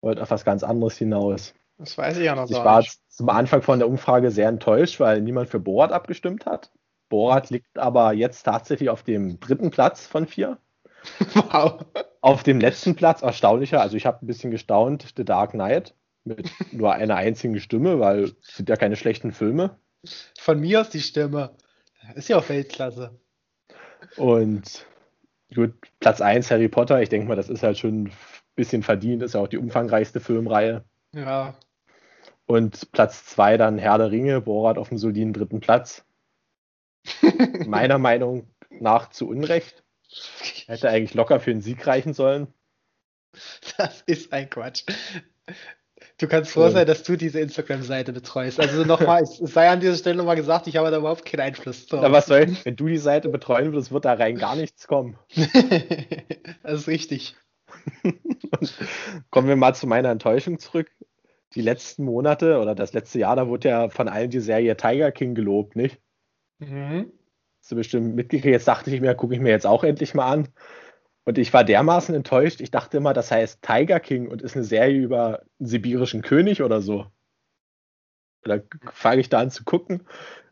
[0.00, 1.54] Wollte auf was ganz anderes hinaus.
[1.78, 2.98] Das weiß ich ja noch Ich war nicht.
[3.08, 6.72] zum Anfang von der Umfrage sehr enttäuscht, weil niemand für Borat abgestimmt hat.
[7.08, 10.58] Borat liegt aber jetzt tatsächlich auf dem dritten Platz von vier.
[11.34, 11.86] Wow.
[12.20, 16.50] Auf dem letzten Platz, erstaunlicher, also ich habe ein bisschen gestaunt, The Dark Knight mit
[16.72, 19.78] nur einer einzigen Stimme, weil es sind ja keine schlechten Filme.
[20.38, 21.56] Von mir ist die Stimme.
[22.14, 23.18] Ist ja auch Weltklasse.
[24.16, 24.86] Und
[25.54, 28.12] gut, Platz 1 Harry Potter, ich denke mal, das ist halt schon ein
[28.54, 30.84] bisschen verdient, ist ja auch die umfangreichste Filmreihe.
[31.14, 31.54] Ja.
[32.46, 36.04] Und Platz 2 dann Herr der Ringe, Borat auf dem soliden dritten Platz.
[37.66, 39.84] Meiner Meinung nach zu Unrecht.
[40.66, 42.52] Hätte eigentlich locker für einen Sieg reichen sollen.
[43.76, 44.84] Das ist ein Quatsch.
[46.18, 48.58] Du kannst froh sein, dass du diese Instagram-Seite betreust.
[48.58, 51.86] Also nochmal, es sei an dieser Stelle nochmal gesagt, ich habe da überhaupt keinen Einfluss
[51.86, 52.00] drauf.
[52.02, 55.16] Na, was soll, wenn du die Seite betreuen würdest, wird da rein gar nichts kommen.
[56.64, 57.36] das ist richtig.
[59.30, 60.90] Kommen wir mal zu meiner Enttäuschung zurück.
[61.54, 65.12] Die letzten Monate oder das letzte Jahr, da wurde ja von allen die Serie Tiger
[65.12, 66.00] King gelobt, nicht?
[66.58, 67.12] Mhm.
[67.60, 68.52] Hast du bestimmt mitgekriegt.
[68.52, 70.48] Jetzt dachte ich mir, gucke ich mir jetzt auch endlich mal an.
[71.28, 72.62] Und ich war dermaßen enttäuscht.
[72.62, 76.62] Ich dachte immer, das heißt Tiger King und ist eine Serie über einen sibirischen König
[76.62, 77.04] oder so.
[78.44, 78.60] Da
[78.94, 80.06] fange ich da an zu gucken.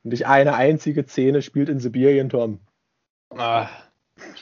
[0.04, 2.60] Und nicht eine einzige Szene spielt in Sibirien, Tom.
[3.30, 3.70] Ah.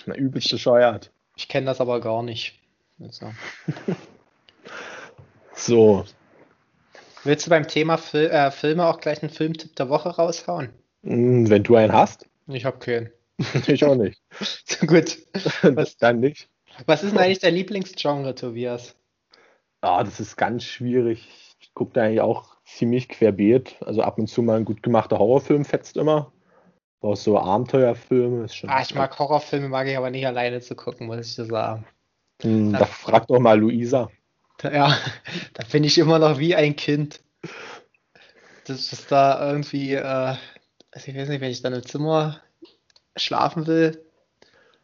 [0.07, 1.13] Na, übelst bescheuert.
[1.37, 2.61] Ich kenne das aber gar nicht.
[5.55, 6.05] So.
[7.23, 10.71] Willst du beim Thema Fil äh, Filme auch gleich einen Filmtipp der Woche raushauen?
[11.05, 12.27] Hm, wenn du einen hast.
[12.49, 13.13] Ich habe keinen.
[13.67, 14.21] Ich auch nicht.
[14.65, 15.19] so gut.
[15.63, 16.49] Was, Dann nicht.
[16.87, 18.97] Was ist denn eigentlich dein Lieblingsgenre, Tobias?
[19.81, 21.29] Ah, das ist ganz schwierig.
[21.61, 23.77] Ich gucke da eigentlich auch ziemlich querbeet.
[23.85, 26.33] Also ab und zu mal ein gut gemachter Horrorfilm fetzt immer.
[27.01, 28.71] Auch so Abenteuerfilme ist schon.
[28.71, 31.85] Ah, ich mag Horrorfilme, mag ich aber nicht alleine zu gucken, muss ich dir sagen.
[32.41, 34.11] Hm, da frag doch mal Luisa.
[34.59, 34.99] Da, ja,
[35.53, 37.21] da bin ich immer noch wie ein Kind.
[38.67, 42.41] Das ist da irgendwie, äh, also ich weiß nicht, wenn ich dann im Zimmer
[43.17, 44.05] schlafen will.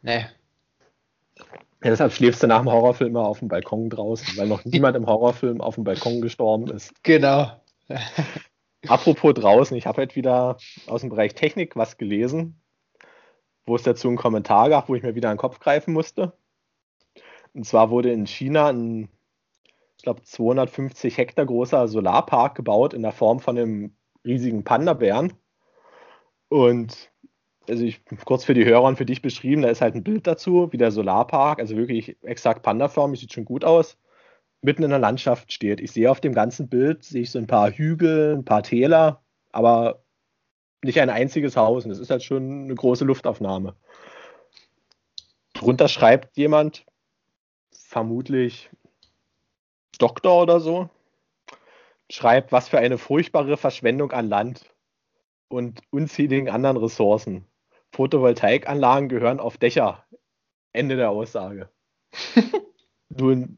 [0.01, 0.25] Nee.
[1.83, 4.95] Ja, deshalb schläfst du nach dem Horrorfilm immer auf dem Balkon draußen, weil noch niemand
[4.95, 6.93] im Horrorfilm auf dem Balkon gestorben ist.
[7.03, 7.59] Genau.
[8.87, 10.57] Apropos draußen, ich habe heute wieder
[10.87, 12.59] aus dem Bereich Technik was gelesen,
[13.65, 16.33] wo es dazu einen Kommentar gab, wo ich mir wieder an den Kopf greifen musste.
[17.53, 19.09] Und zwar wurde in China ein,
[19.97, 25.33] ich glaube, 250 Hektar großer Solarpark gebaut in der Form von einem riesigen Panda-Bären.
[26.49, 27.11] Und
[27.69, 30.27] also ich kurz für die Hörer und für dich beschrieben, da ist halt ein Bild
[30.27, 33.97] dazu, wie der Solarpark, also wirklich exakt Panda-förmig, sieht schon gut aus,
[34.61, 35.79] mitten in der Landschaft steht.
[35.79, 39.21] Ich sehe auf dem ganzen Bild, sehe ich so ein paar Hügel, ein paar Täler,
[39.51, 40.03] aber
[40.83, 41.83] nicht ein einziges Haus.
[41.83, 43.75] Und das ist halt schon eine große Luftaufnahme.
[45.53, 46.85] Drunter schreibt jemand,
[47.71, 48.69] vermutlich
[49.99, 50.89] Doktor oder so,
[52.09, 54.65] schreibt, was für eine furchtbare Verschwendung an Land
[55.49, 57.45] und unzähligen anderen Ressourcen.
[57.91, 60.05] Photovoltaikanlagen gehören auf Dächer.
[60.73, 61.69] Ende der Aussage.
[63.09, 63.57] Nun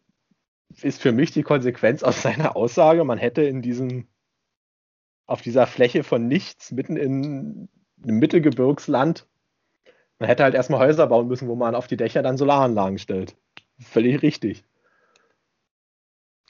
[0.81, 4.07] ist für mich die Konsequenz aus seiner Aussage, man hätte in diesem,
[5.27, 7.69] auf dieser Fläche von nichts, mitten in
[8.03, 9.27] einem Mittelgebirgsland,
[10.19, 13.35] man hätte halt erstmal Häuser bauen müssen, wo man auf die Dächer dann Solaranlagen stellt.
[13.79, 14.63] Völlig richtig.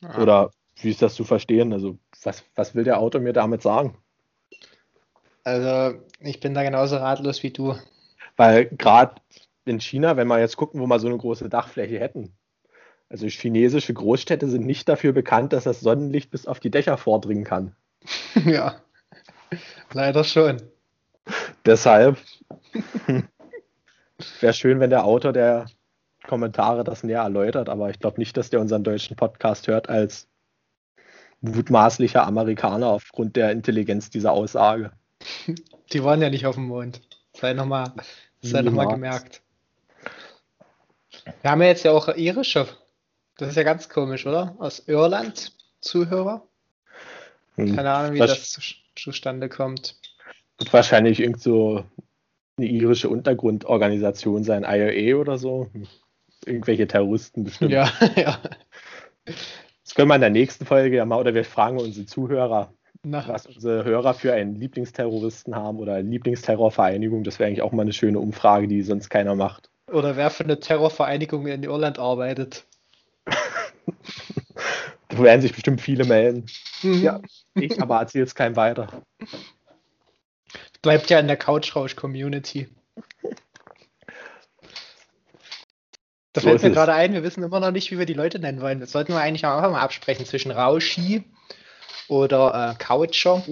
[0.02, 0.22] Ah.
[0.22, 1.74] Oder wie ist das zu verstehen?
[1.74, 3.98] Also, was, was will der Autor mir damit sagen?
[5.44, 7.76] Also ich bin da genauso ratlos wie du.
[8.38, 9.16] Weil gerade
[9.66, 12.34] in China, wenn wir jetzt gucken, wo wir so eine große Dachfläche hätten,
[13.10, 17.44] also chinesische Großstädte sind nicht dafür bekannt, dass das Sonnenlicht bis auf die Dächer vordringen
[17.44, 17.76] kann.
[18.46, 18.82] ja,
[19.94, 20.62] leider schon.
[21.66, 22.18] Deshalb
[24.40, 25.68] wäre schön, wenn der Autor der
[26.26, 30.28] Kommentare das näher erläutert, aber ich glaube nicht, dass der unseren deutschen Podcast hört als
[31.42, 34.92] mutmaßlicher Amerikaner aufgrund der Intelligenz dieser Aussage.
[35.92, 37.02] Die waren ja nicht auf dem Mond.
[37.34, 37.94] Sei nochmal
[38.42, 39.42] noch gemerkt.
[41.42, 42.68] Wir haben ja jetzt ja auch irische.
[43.38, 44.56] Das ist ja ganz komisch, oder?
[44.60, 46.48] Aus Irland Zuhörer.
[47.56, 47.76] Hm.
[47.76, 48.62] Keine Ahnung, wie Was, das zu,
[48.96, 49.96] zustande kommt.
[50.58, 51.84] Wird wahrscheinlich irgend so
[52.58, 55.70] eine irische Untergrundorganisation sein, IRA oder so.
[56.46, 57.72] Irgendwelche Terroristen bestimmt.
[57.72, 58.40] Ja, ja.
[59.26, 63.28] Das können wir in der nächsten Folge ja mal, oder wir fragen unsere Zuhörer, na.
[63.28, 67.24] was unsere Hörer für einen Lieblingsterroristen haben oder Lieblingsterrorvereinigung.
[67.24, 69.70] Das wäre eigentlich auch mal eine schöne Umfrage, die sonst keiner macht.
[69.92, 72.66] Oder wer für eine Terrorvereinigung in Irland arbeitet.
[75.10, 76.46] da werden sich bestimmt viele melden.
[76.82, 77.02] Mhm.
[77.02, 77.22] Ja,
[77.56, 78.88] ich aber erzähle es keinem weiter.
[80.82, 82.70] Bleibt ja in der Couchrausch-Community.
[86.34, 88.40] Da so fällt mir gerade ein, wir wissen immer noch nicht, wie wir die Leute
[88.40, 88.80] nennen wollen.
[88.80, 91.24] Das sollten wir eigentlich auch mal absprechen zwischen Rauschi
[92.08, 93.44] oder äh, Coucher.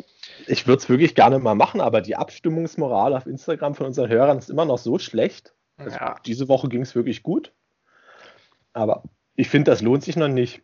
[0.48, 4.38] Ich würde es wirklich gerne mal machen, aber die Abstimmungsmoral auf Instagram von unseren Hörern
[4.38, 5.54] ist immer noch so schlecht.
[5.78, 6.16] Also ja.
[6.26, 7.54] Diese Woche ging es wirklich gut.
[8.74, 9.04] Aber
[9.36, 10.62] ich finde, das lohnt sich noch nicht.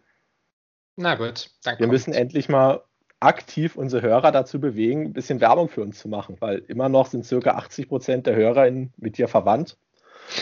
[0.96, 1.82] Na gut, danke.
[1.82, 2.84] Wir müssen endlich mal
[3.20, 7.08] aktiv unsere Hörer dazu bewegen, ein bisschen Werbung für uns zu machen, weil immer noch
[7.08, 9.78] sind circa 80 Prozent der HörerInnen mit dir verwandt.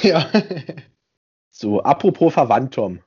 [0.01, 0.29] Ja.
[1.51, 3.01] so, apropos verwandt, Tom.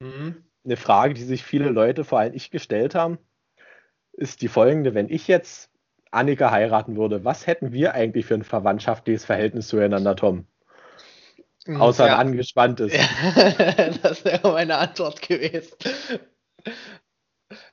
[0.00, 0.44] Mhm.
[0.64, 3.18] Eine Frage, die sich viele Leute, vor allem ich, gestellt haben
[4.16, 4.94] ist die folgende.
[4.94, 5.70] Wenn ich jetzt
[6.10, 10.46] Annika heiraten würde, was hätten wir eigentlich für ein verwandtschaftliches Verhältnis zueinander, Tom?
[11.66, 12.14] Hm, Außer ja.
[12.14, 12.92] ein angespanntes.
[14.02, 15.76] das wäre meine Antwort gewesen.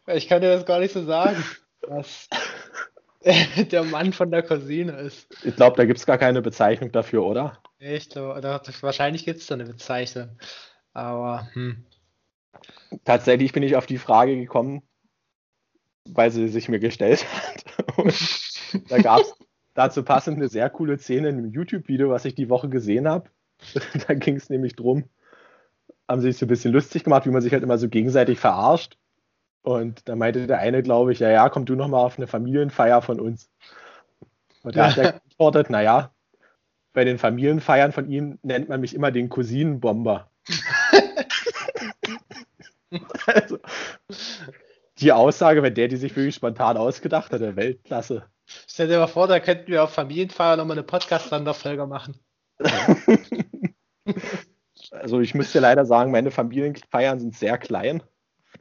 [0.08, 1.44] Ich kann dir das gar nicht so sagen,
[1.88, 2.28] was
[3.72, 5.28] der Mann von der Cousine ist.
[5.44, 7.62] Ich glaube, da gibt es gar keine Bezeichnung dafür, oder?
[7.80, 8.42] Ich glaube,
[8.82, 10.38] wahrscheinlich gibt es da eine Bezeichnung.
[10.94, 11.86] Aber, hm.
[13.06, 14.84] Tatsächlich bin ich auf die Frage gekommen,
[16.10, 17.98] weil sie sich mir gestellt hat.
[17.98, 19.34] Und da gab es
[19.74, 23.30] dazu passend eine sehr coole Szene in einem YouTube-Video, was ich die Woche gesehen habe.
[24.08, 25.06] da ging es nämlich drum,
[26.08, 28.40] haben sie sich so ein bisschen lustig gemacht, wie man sich halt immer so gegenseitig
[28.40, 28.98] verarscht.
[29.64, 32.28] Und da meinte der eine, glaube ich, ja, ja, komm du noch mal auf eine
[32.28, 33.50] Familienfeier von uns.
[34.64, 36.12] Und da hat er geantwortet, naja,
[36.94, 40.30] bei den Familienfeiern von ihm nennt man mich immer den Cousinenbomber.
[43.28, 43.60] also,
[45.02, 48.26] die Aussage, wenn der die sich wirklich spontan ausgedacht hat, der Weltklasse.
[48.68, 52.20] Stell dir mal vor, da könnten wir auf Familienfeier nochmal eine Podcast-Sonderfolge machen.
[54.92, 58.04] also ich müsste leider sagen, meine Familienfeiern sind sehr klein.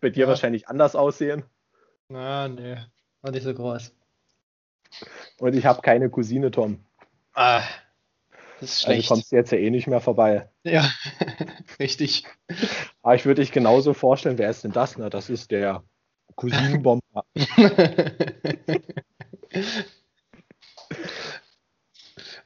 [0.01, 0.28] Bei dir ja.
[0.28, 1.45] wahrscheinlich anders aussehen.
[2.09, 2.76] Na, nee,
[3.20, 3.95] war nicht so groß.
[5.38, 6.84] Und ich habe keine Cousine, Tom.
[7.34, 7.62] Ah,
[8.61, 9.11] das ist also schlecht.
[9.11, 10.49] Also kommst du jetzt ja eh nicht mehr vorbei.
[10.64, 10.91] Ja,
[11.78, 12.24] richtig.
[13.03, 14.97] Aber ich würde dich genauso vorstellen, wer ist denn das?
[14.99, 15.84] Na, das ist der
[16.37, 17.24] Cousinenbomber.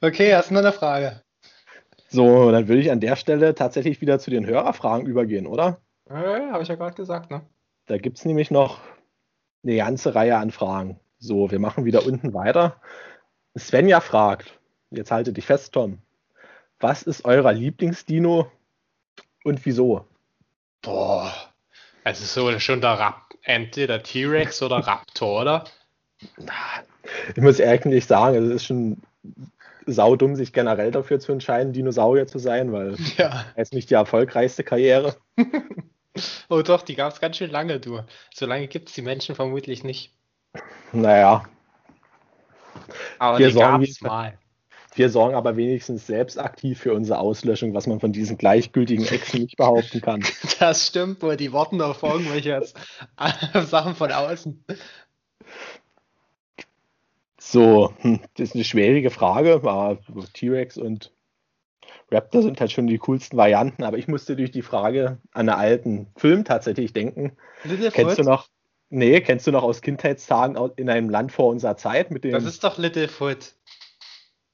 [0.01, 1.23] okay, hast du noch eine Frage?
[2.09, 5.81] So, dann würde ich an der Stelle tatsächlich wieder zu den Hörerfragen übergehen, oder?
[6.09, 7.43] Ja, habe ich ja gerade gesagt, ne?
[7.87, 8.81] Da gibt es nämlich noch
[9.65, 11.01] eine ganze Reihe an Fragen.
[11.19, 12.81] So, wir machen wieder unten weiter.
[13.59, 14.59] Svenja fragt,
[14.91, 15.99] jetzt halte dich fest, Tom.
[16.81, 18.51] Was ist euer Lieblingsdino
[19.45, 20.07] und wieso?
[20.83, 21.33] Boah,
[22.05, 25.65] also so schon der Rap entweder T-Rex oder Raptor, oder?
[27.35, 29.03] Ich muss ehrlich sagen, es ist schon
[29.87, 33.45] saudumm, sich generell dafür zu entscheiden, Dinosaurier zu sein, weil ja.
[33.57, 35.17] es nicht die erfolgreichste Karriere.
[36.49, 38.01] oh doch, die gab es ganz schön lange, du.
[38.33, 40.13] So lange gibt es die Menschen vermutlich nicht.
[40.93, 41.45] Naja.
[43.19, 44.39] Aber wir die gab es mal.
[44.95, 49.43] Wir sorgen aber wenigstens selbst aktiv für unsere Auslöschung, was man von diesen gleichgültigen Echsen
[49.43, 50.25] nicht behaupten kann.
[50.61, 52.63] Das stimmt wohl, die warten auf irgendwelche
[53.67, 54.65] Sachen von außen.
[57.39, 59.61] So, hm, das ist eine schwierige Frage.
[60.33, 61.13] T-Rex und
[62.11, 65.59] Raptor sind halt schon die coolsten Varianten, aber ich musste durch die Frage an einen
[65.59, 67.33] alten Film tatsächlich denken.
[67.65, 67.95] Littlefoot?
[67.95, 68.49] Kennst du noch?
[68.91, 72.33] Nee, kennst du noch aus Kindheitstagen in einem Land vor unserer Zeit mit dem.
[72.33, 73.55] Das ist doch Littlefoot.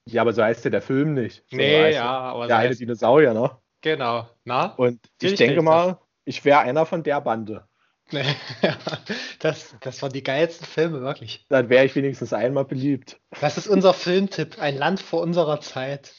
[0.07, 1.44] Ja, aber so heißt ja der Film nicht.
[1.51, 2.46] So nee, ja, aber.
[2.46, 3.51] Der so eine Dinosaurier, ne?
[3.82, 4.28] Genau.
[4.44, 4.74] Na?
[4.76, 7.66] Und ich denke mal, ich wäre einer von der Bande.
[9.38, 11.46] das, das waren die geilsten Filme, wirklich.
[11.48, 13.20] Dann wäre ich wenigstens einmal beliebt.
[13.40, 16.12] Das ist unser Filmtipp, ein Land vor unserer Zeit.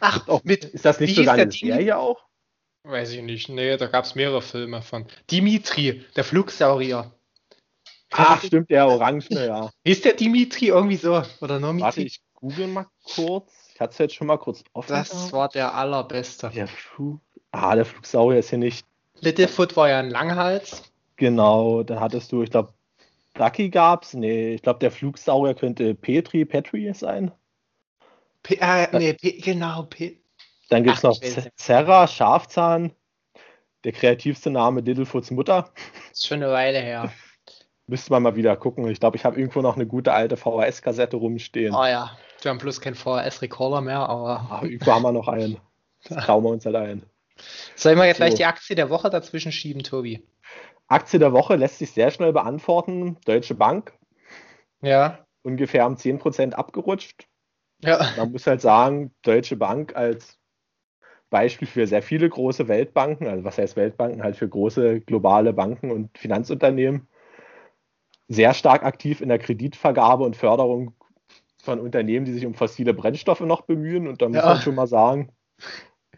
[0.00, 0.64] Ach, auch mit.
[0.64, 2.26] Ist das nicht sogar eine Serie auch?
[2.82, 3.48] Weiß ich nicht.
[3.48, 5.06] Nee, da gab es mehrere Filme von.
[5.30, 7.12] Dimitri, der Flugsaurier.
[8.12, 9.70] Ach, stimmt, der Orange, ja.
[9.84, 11.22] Ist der Dimitri irgendwie so?
[11.40, 11.84] Oder Nomitri?
[11.84, 13.70] Warte, ich google mal kurz.
[13.74, 14.92] Ich hatte es jetzt schon mal kurz offen.
[14.92, 16.50] Das war der allerbeste.
[16.50, 17.20] Der Flug.
[17.52, 18.86] Ah, der Flugsaurier ist hier nicht.
[19.20, 20.90] Littlefoot war ja ein Langhals.
[21.16, 22.72] Genau, dann hattest du, ich glaube,
[23.34, 24.14] Ducky gab's.
[24.14, 27.32] Nee, ich glaube, der Flugsaurier könnte Petri, Petri sein.
[28.42, 29.82] P äh, nee, P genau.
[29.82, 30.20] P
[30.70, 31.20] dann gibt es noch
[31.56, 32.92] Serra, Schafzahn.
[33.84, 35.72] Der kreativste Name Littlefoots Mutter.
[36.12, 37.12] ist schon eine Weile her.
[37.90, 38.86] Müsste man mal wieder gucken.
[38.86, 41.74] Ich glaube, ich habe irgendwo noch eine gute alte VHS-Kassette rumstehen.
[41.74, 44.46] Oh ja, wir haben bloß keinen VHS-Recorder mehr, aber.
[44.48, 45.58] Ach, irgendwo haben wir noch einen.
[46.04, 47.02] Das trauen wir uns halt ein.
[47.74, 48.24] Sollen wir jetzt so.
[48.24, 50.24] gleich die Aktie der Woche dazwischen schieben, Tobi?
[50.86, 53.16] Aktie der Woche lässt sich sehr schnell beantworten.
[53.24, 53.92] Deutsche Bank.
[54.82, 55.26] Ja.
[55.42, 57.26] Ungefähr um 10% abgerutscht.
[57.82, 58.08] Ja.
[58.16, 60.38] Man muss halt sagen, Deutsche Bank als
[61.28, 65.90] Beispiel für sehr viele große Weltbanken, also was heißt Weltbanken, halt für große globale Banken
[65.90, 67.08] und Finanzunternehmen,
[68.30, 70.94] sehr stark aktiv in der Kreditvergabe und Förderung
[71.60, 74.06] von Unternehmen, die sich um fossile Brennstoffe noch bemühen.
[74.06, 74.46] Und da muss ja.
[74.46, 75.32] man schon mal sagen,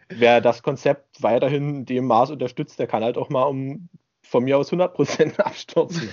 [0.09, 3.89] wer das Konzept weiterhin in dem Maß unterstützt, der kann halt auch mal um
[4.21, 6.09] von mir aus 100% abstürzen.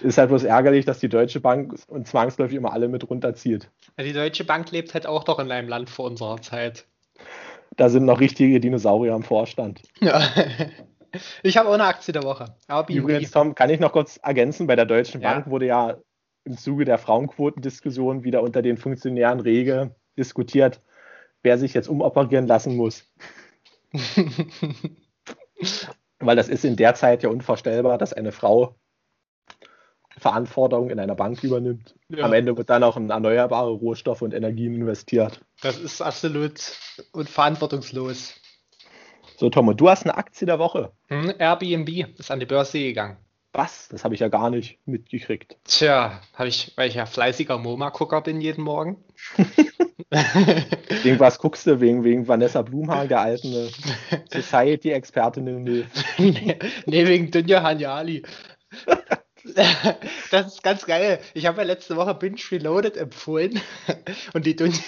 [0.00, 3.70] Ist halt bloß ärgerlich, dass die Deutsche Bank und zwangsläufig immer alle mit runterzieht.
[4.00, 6.86] Die Deutsche Bank lebt halt auch doch in einem Land vor unserer Zeit.
[7.76, 9.82] Da sind noch richtige Dinosaurier am Vorstand.
[10.00, 10.22] Ja.
[11.42, 12.56] Ich habe auch eine Aktie der Woche.
[12.88, 15.50] Übrigens, Tom, kann ich noch kurz ergänzen, bei der Deutschen Bank ja.
[15.50, 15.96] wurde ja
[16.44, 20.80] im Zuge der Frauenquotendiskussion wieder unter den Funktionären rege diskutiert,
[21.42, 23.04] wer sich jetzt umoperieren lassen muss.
[26.18, 28.74] Weil das ist in der Zeit ja unvorstellbar, dass eine Frau
[30.18, 31.94] Verantwortung in einer Bank übernimmt.
[32.08, 32.24] Ja.
[32.24, 35.40] Am Ende wird dann auch in erneuerbare Rohstoffe und Energien investiert.
[35.62, 36.60] Das ist absolut
[37.12, 38.34] unverantwortungslos.
[39.38, 40.90] So, Tom, und du hast eine Aktie der Woche.
[41.06, 43.18] Hm, Airbnb ist an die Börse gegangen.
[43.52, 43.86] Was?
[43.88, 45.56] Das habe ich ja gar nicht mitgekriegt.
[45.62, 48.96] Tja, habe ich, weil ich ja fleißiger MoMA-Gucker bin jeden Morgen.
[51.04, 51.80] wegen was guckst du?
[51.80, 53.70] Wegen, wegen Vanessa Blumhagen, der alten äh,
[54.42, 55.84] Society-Expertin nee,
[56.86, 58.24] nee, wegen Dunja Hanjali.
[60.30, 61.20] Das ist ganz geil.
[61.34, 63.60] Ich habe ja letzte Woche Binge Reloaded empfohlen.
[64.34, 64.78] Und die Dunja.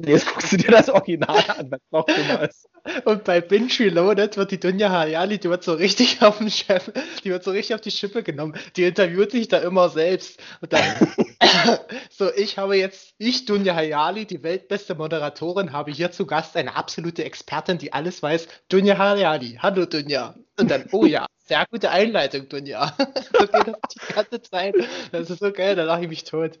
[0.00, 2.68] Jetzt guckst du dir das Original an, was noch immer ist.
[3.04, 6.90] Und bei Binge Reloaded wird die Dunja Hayali, die wird so richtig auf den Chef,
[7.24, 8.54] die wird so richtig auf die Schippe genommen.
[8.76, 10.40] Die interviewt sich da immer selbst.
[10.60, 10.82] Und dann,
[12.10, 16.76] so, ich habe jetzt, ich, Dunja Hayali, die weltbeste Moderatorin, habe hier zu Gast eine
[16.76, 18.48] absolute Expertin, die alles weiß.
[18.68, 19.58] Dunja Hayali.
[19.60, 20.34] Hallo Dunja.
[20.58, 22.94] Und dann, oh ja, sehr gute Einleitung, Dunja.
[23.32, 24.74] so geht das die ganze Zeit.
[25.12, 26.58] Das ist so geil, da lache ich mich tot.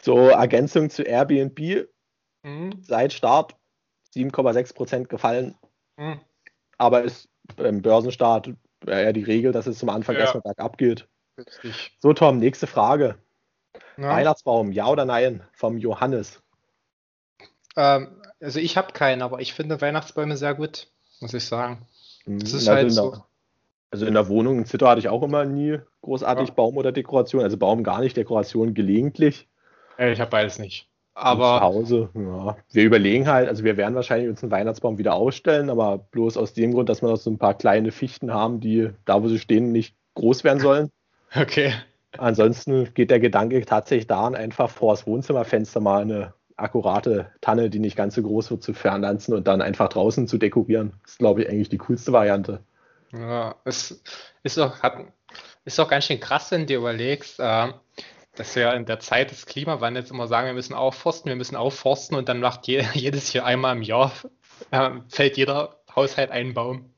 [0.00, 1.88] So, Ergänzung zu Airbnb.
[2.42, 2.82] Mhm.
[2.82, 3.56] Seit Start
[4.14, 5.56] 7,6% gefallen.
[5.96, 6.20] Mhm.
[6.78, 7.28] Aber ist
[7.58, 8.50] im Börsenstart
[8.86, 10.22] ja die Regel, dass es zum Anfang ja.
[10.22, 11.06] erstmal bergab geht.
[11.36, 11.96] Richtig.
[11.98, 13.16] So, Tom, nächste Frage.
[13.96, 14.10] Ja.
[14.10, 15.42] Weihnachtsbaum, ja oder nein?
[15.52, 16.42] Vom Johannes.
[17.76, 20.88] Ähm, also ich habe keinen, aber ich finde Weihnachtsbäume sehr gut,
[21.20, 21.86] muss ich sagen.
[22.26, 23.24] Das ist also halt so.
[23.90, 26.54] Also in der Wohnung in Zitter hatte ich auch immer nie großartig ja.
[26.54, 27.42] Baum oder Dekoration.
[27.42, 29.48] Also Baum gar nicht, Dekoration gelegentlich.
[29.98, 30.88] Ich habe beides nicht.
[31.14, 32.56] Aber zu Hause, ja.
[32.72, 36.54] Wir überlegen halt, also wir werden wahrscheinlich uns einen Weihnachtsbaum wieder ausstellen, aber bloß aus
[36.54, 39.38] dem Grund, dass wir noch so ein paar kleine Fichten haben, die da, wo sie
[39.38, 40.90] stehen, nicht groß werden sollen.
[41.40, 41.72] Okay.
[42.18, 47.78] Ansonsten geht der Gedanke tatsächlich daran, einfach vor das Wohnzimmerfenster mal eine akkurate Tanne, die
[47.78, 50.92] nicht ganz so groß wird, zu fernlanzen und dann einfach draußen zu dekorieren.
[51.02, 52.64] Das ist, glaube ich, eigentlich die coolste Variante.
[53.12, 54.02] Ja, es
[54.42, 55.12] ist auch, hat,
[55.64, 57.72] ist auch ganz schön krass, wenn du überlegst, äh,
[58.34, 62.16] dass wir in der Zeit des Klimawandels immer sagen, wir müssen aufforsten, wir müssen aufforsten
[62.16, 64.12] und dann macht je, jedes Jahr einmal im Jahr
[64.70, 66.94] äh, fällt jeder Haushalt einen Baum.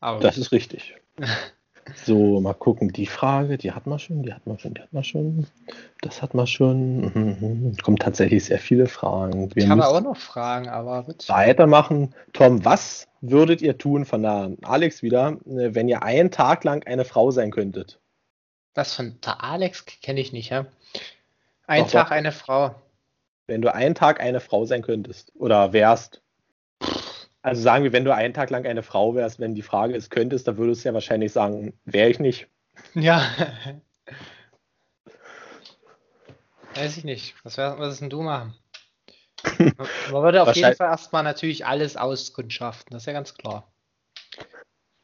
[0.00, 0.94] Aber das ist richtig.
[1.94, 2.92] So, mal gucken.
[2.92, 5.46] Die Frage, die hat man schon, die hat man schon, die hat man schon.
[6.00, 7.00] Das hat man schon.
[7.00, 7.76] Mhm.
[7.82, 9.54] Kommt tatsächlich sehr viele Fragen.
[9.54, 11.28] Wir ich habe auch noch Fragen, aber gut.
[11.28, 12.14] Weitermachen.
[12.32, 17.04] Tom, was würdet ihr tun von der Alex wieder, wenn ihr einen Tag lang eine
[17.04, 17.98] Frau sein könntet?
[18.74, 20.66] Was von der Alex kenne ich nicht, ja?
[21.66, 22.12] Ein doch, Tag doch.
[22.12, 22.74] eine Frau.
[23.46, 26.22] Wenn du einen Tag eine Frau sein könntest oder wärst.
[27.48, 30.10] Also sagen wir, wenn du einen Tag lang eine Frau wärst, wenn die Frage ist,
[30.10, 32.48] könntest, dann würdest du ja wahrscheinlich sagen, wäre ich nicht.
[32.94, 33.22] Ja.
[36.74, 37.34] Weiß ich nicht.
[37.44, 38.54] Was, wär, was ist denn du machen?
[39.58, 43.72] Man würde auf jeden Fall erstmal natürlich alles auskundschaften, das ist ja ganz klar.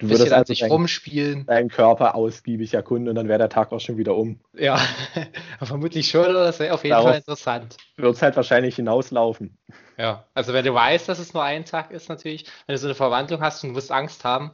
[0.04, 1.46] Du würdest also sich rumspielen.
[1.46, 4.40] Deinen Körper ausgiebig erkunden und dann wäre der Tag auch schon wieder um.
[4.52, 4.80] Ja,
[5.62, 6.44] vermutlich schon, oder?
[6.44, 7.76] Das wäre auf jeden Darauf Fall interessant.
[7.96, 9.58] Wird es halt wahrscheinlich hinauslaufen.
[9.96, 12.86] Ja, also wenn du weißt, dass es nur ein Tag ist, natürlich, wenn du so
[12.86, 14.50] eine Verwandlung hast und du wirst Angst haben,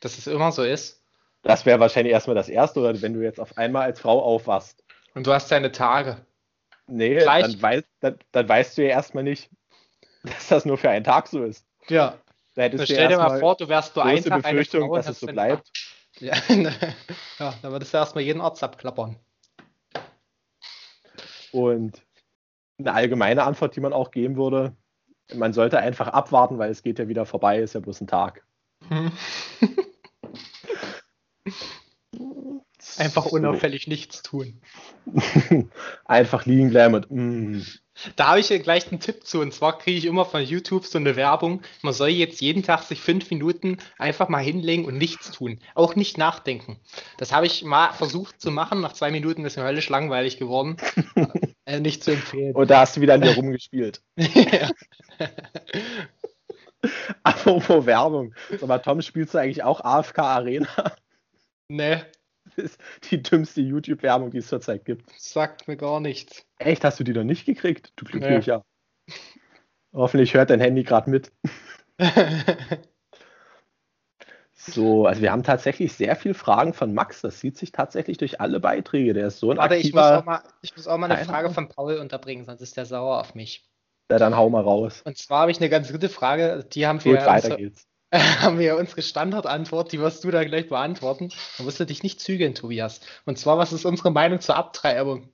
[0.00, 1.02] dass es immer so ist.
[1.42, 4.82] Das wäre wahrscheinlich erstmal das Erste, oder wenn du jetzt auf einmal als Frau aufwachst.
[5.14, 6.18] Und du hast deine Tage.
[6.86, 9.50] Nee, dann, weiß, dann, dann weißt du ja erstmal nicht,
[10.22, 11.66] dass das nur für einen Tag so ist.
[11.88, 12.18] Ja.
[12.54, 15.26] Da stell dir mal vor, du wärst nur ein Tag Befürchtung, Frau, dass es so
[15.26, 15.70] bleibt.
[16.20, 16.34] Ja,
[17.38, 19.16] ja, dann würdest du erstmal jeden Arzt abklappern.
[21.50, 22.00] Und
[22.78, 24.76] eine allgemeine Antwort, die man auch geben würde,
[25.32, 28.46] man sollte einfach abwarten, weil es geht ja wieder vorbei, ist ja bloß ein Tag.
[32.98, 34.60] einfach unauffällig nichts tun.
[36.04, 37.62] einfach liegen bleiben und mm,
[38.16, 39.40] da habe ich ja gleich einen Tipp zu.
[39.40, 41.62] Und zwar kriege ich immer von YouTube so eine Werbung.
[41.82, 45.60] Man soll jetzt jeden Tag sich fünf Minuten einfach mal hinlegen und nichts tun.
[45.74, 46.78] Auch nicht nachdenken.
[47.18, 48.80] Das habe ich mal versucht zu machen.
[48.80, 50.76] Nach zwei Minuten ist mir höllisch langweilig geworden.
[51.66, 52.54] äh, nicht zu empfehlen.
[52.54, 54.02] Und da hast du wieder an dir rumgespielt.
[57.22, 58.34] Apropos Werbung.
[58.50, 60.96] Sag mal, Tom, spielst du eigentlich auch AFK Arena?
[61.68, 62.02] Nee.
[62.62, 62.80] Ist
[63.10, 65.10] die dümmste YouTube-Werbung, die es zurzeit gibt.
[65.18, 66.46] Sagt mir gar nichts.
[66.58, 67.92] Echt, hast du die noch nicht gekriegt?
[67.96, 68.64] Du glücklicher.
[69.06, 69.14] Nee.
[69.92, 71.32] Hoffentlich hört dein Handy gerade mit.
[74.54, 77.20] so, also wir haben tatsächlich sehr viele Fragen von Max.
[77.20, 79.14] Das sieht sich tatsächlich durch alle Beiträge.
[79.14, 81.50] Der ist so ein Warte, ich muss, auch mal, ich muss auch mal eine Frage
[81.50, 83.64] von Paul unterbringen, sonst ist der sauer auf mich.
[84.10, 85.02] Ja, dann hau mal raus.
[85.04, 86.66] Und zwar habe ich eine ganz gute Frage.
[86.72, 87.16] Die haben wir.
[87.16, 87.86] Gut, weiter geht's.
[88.42, 91.30] haben wir unsere Standardantwort, die wirst du da gleich beantworten.
[91.58, 93.00] Da musst du dich nicht zügeln, Tobias.
[93.24, 95.28] Und zwar, was ist unsere Meinung zur Abtreibung?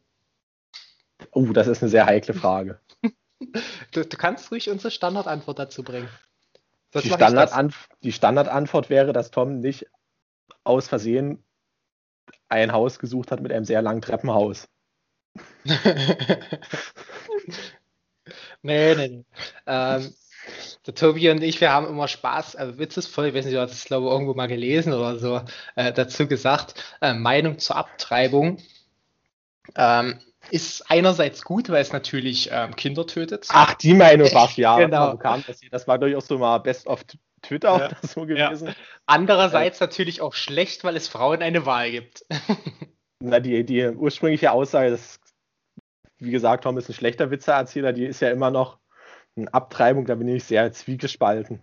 [1.32, 2.80] Oh, das ist eine sehr heikle Frage.
[3.92, 6.08] du, du, kannst ruhig unsere Standardantwort dazu bringen.
[6.94, 9.86] Die, Standardanf die Standardantwort wäre, dass Tom nicht
[10.64, 11.44] aus Versehen
[12.48, 14.68] ein Haus gesucht hat mit einem sehr langen Treppenhaus.
[18.62, 19.24] nee, nee, nee.
[19.66, 20.14] Ähm,
[20.86, 23.72] Der Tobi und ich, wir haben immer Spaß, also witzesvoll, ich weiß nicht, du hast
[23.72, 25.40] es glaube ich irgendwo mal gelesen oder so,
[25.76, 28.58] äh, dazu gesagt, äh, Meinung zur Abtreibung.
[29.76, 30.18] Ähm,
[30.50, 33.46] ist einerseits gut, weil es natürlich ähm, Kinder tötet.
[33.50, 34.78] Ach, die Meinung war ja.
[34.78, 35.16] genau.
[35.16, 37.04] Kam das, das war durchaus so mal Best of
[37.42, 38.08] Twitter ja.
[38.08, 38.68] so gewesen.
[38.68, 38.74] Ja.
[39.06, 42.24] Andererseits äh, natürlich auch schlecht, weil es Frauen eine Wahl gibt.
[43.20, 45.20] Na, die, die ursprüngliche Aussage, das,
[46.18, 48.78] wie gesagt, Tom ist ein schlechter Witzeerzähler, die ist ja immer noch
[49.36, 51.60] eine Abtreibung, da bin ich sehr zwiegespalten.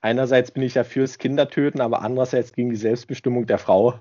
[0.00, 4.00] Einerseits bin ich ja fürs Kindertöten, aber andererseits gegen die Selbstbestimmung der Frau.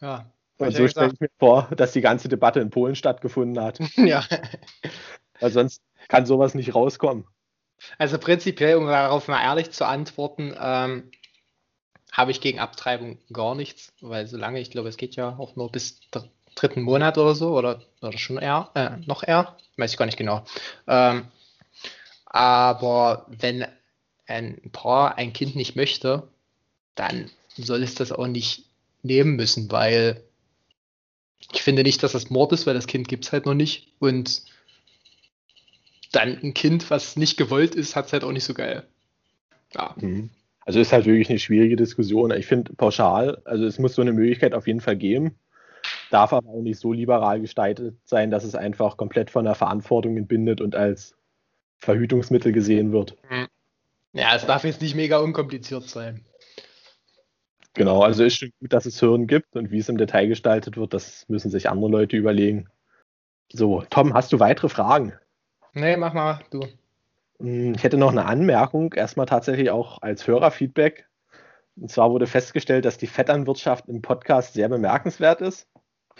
[0.00, 0.32] Ja.
[0.58, 3.80] Und so stelle ich mir vor, dass die ganze Debatte in Polen stattgefunden hat.
[3.96, 4.24] ja.
[5.40, 7.26] Weil sonst kann sowas nicht rauskommen.
[7.98, 11.10] Also prinzipiell, um darauf mal ehrlich zu antworten, ähm,
[12.12, 15.72] habe ich gegen Abtreibung gar nichts, weil solange, ich glaube, es geht ja auch nur
[15.72, 16.00] bis
[16.54, 20.18] dritten Monat oder so, oder, oder schon eher, äh, noch eher, weiß ich gar nicht
[20.18, 20.44] genau.
[20.86, 21.26] Ähm,
[22.26, 23.66] aber wenn
[24.26, 26.28] ein Paar ein Kind nicht möchte,
[26.94, 28.64] dann soll es das auch nicht
[29.02, 30.22] nehmen müssen, weil
[31.52, 33.88] ich finde nicht, dass das Mord ist, weil das Kind gibt es halt noch nicht.
[33.98, 34.42] Und
[36.12, 38.86] dann ein Kind, was nicht gewollt ist, hat es halt auch nicht so geil.
[39.74, 39.94] Ja.
[40.00, 40.30] Mhm.
[40.64, 42.30] Also ist halt wirklich eine schwierige Diskussion.
[42.30, 45.34] Ich finde pauschal, also es muss so eine Möglichkeit auf jeden Fall geben
[46.12, 50.16] darf aber auch nicht so liberal gestaltet sein, dass es einfach komplett von der Verantwortung
[50.16, 51.16] entbindet und als
[51.78, 53.16] Verhütungsmittel gesehen wird.
[53.28, 53.48] Hm.
[54.12, 56.24] Ja, es darf jetzt nicht mega unkompliziert sein.
[57.74, 60.76] Genau, also ist schon gut, dass es Hirn gibt und wie es im Detail gestaltet
[60.76, 62.68] wird, das müssen sich andere Leute überlegen.
[63.50, 65.14] So, Tom, hast du weitere Fragen?
[65.72, 66.60] Nee, mach mal, du.
[67.38, 71.08] Hm, ich hätte noch eine Anmerkung, erstmal tatsächlich auch als Hörerfeedback.
[71.76, 75.66] Und zwar wurde festgestellt, dass die Vetternwirtschaft im Podcast sehr bemerkenswert ist.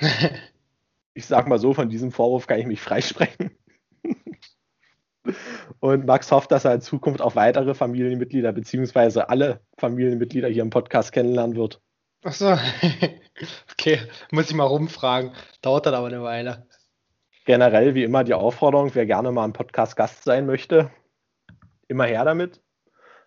[1.15, 3.51] ich sag mal so, von diesem Vorwurf kann ich mich freisprechen.
[5.81, 10.71] Und Max hofft, dass er in Zukunft auch weitere Familienmitglieder beziehungsweise alle Familienmitglieder hier im
[10.71, 11.81] Podcast kennenlernen wird.
[12.25, 12.57] Ach so.
[13.73, 14.01] okay,
[14.31, 15.33] muss ich mal rumfragen.
[15.61, 16.67] Dauert dann aber eine Weile.
[17.45, 20.91] Generell wie immer die Aufforderung, wer gerne mal im Podcast Gast sein möchte,
[21.89, 22.61] immer her damit.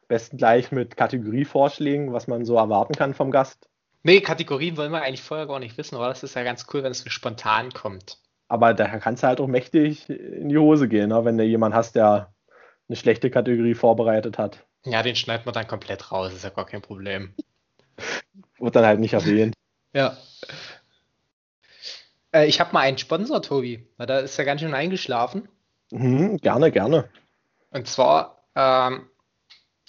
[0.07, 3.67] Besten gleich mit Kategorievorschlägen, was man so erwarten kann vom Gast.
[4.05, 6.83] Nee, Kategorien wollen wir eigentlich vorher gar nicht wissen, aber das ist ja ganz cool,
[6.83, 8.19] wenn es so spontan kommt.
[8.47, 11.25] Aber da kannst du halt auch mächtig in die Hose gehen, ne?
[11.25, 12.31] wenn du jemanden hast, der
[12.87, 14.63] eine schlechte Kategorie vorbereitet hat.
[14.85, 17.33] Ja, den schneidet man dann komplett raus, ist ja gar kein Problem.
[18.59, 19.55] Wird dann halt nicht erwähnt.
[19.91, 20.15] ja.
[22.31, 23.87] Äh, ich habe mal einen Sponsor, Tobi.
[23.97, 25.49] Da ist er ganz schön eingeschlafen.
[25.89, 27.09] Mhm, gerne, gerne.
[27.71, 29.09] Und zwar ähm,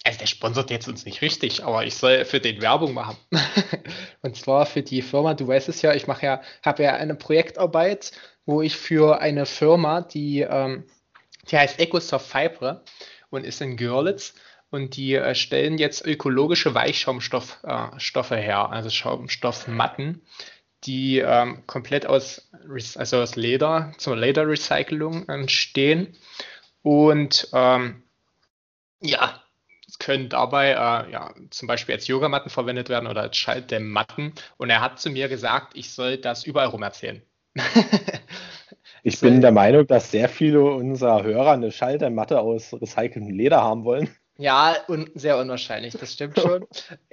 [0.07, 3.17] also der sponsert jetzt uns nicht richtig, aber ich soll für den Werbung machen.
[4.23, 7.17] und zwar für die Firma, du weißt es ja, ich mache ja, habe ja eine
[7.17, 8.13] Projektarbeit,
[8.45, 10.85] wo ich für eine Firma, die, ähm,
[11.51, 12.85] die heißt Ecosoft Fibre
[13.31, 14.35] und ist in Görlitz
[14.71, 20.23] und die äh, stellen jetzt ökologische Weichschaumstoffe äh, her, also Schaumstoffmatten,
[20.85, 22.49] die ähm, komplett aus,
[22.95, 26.17] also aus Leder, zur Lederrecyclung entstehen.
[26.83, 28.05] Und ähm,
[29.01, 29.43] ja,
[29.99, 34.33] können dabei äh, ja, zum Beispiel als Yogamatten verwendet werden oder als Schalldämmmatten.
[34.57, 37.23] Und er hat zu mir gesagt, ich soll das überall rum erzählen.
[39.03, 43.85] ich bin der Meinung, dass sehr viele unserer Hörer eine Schalldämmmatte aus recyceltem Leder haben
[43.85, 44.09] wollen.
[44.39, 46.67] Ja, un sehr unwahrscheinlich, das stimmt schon.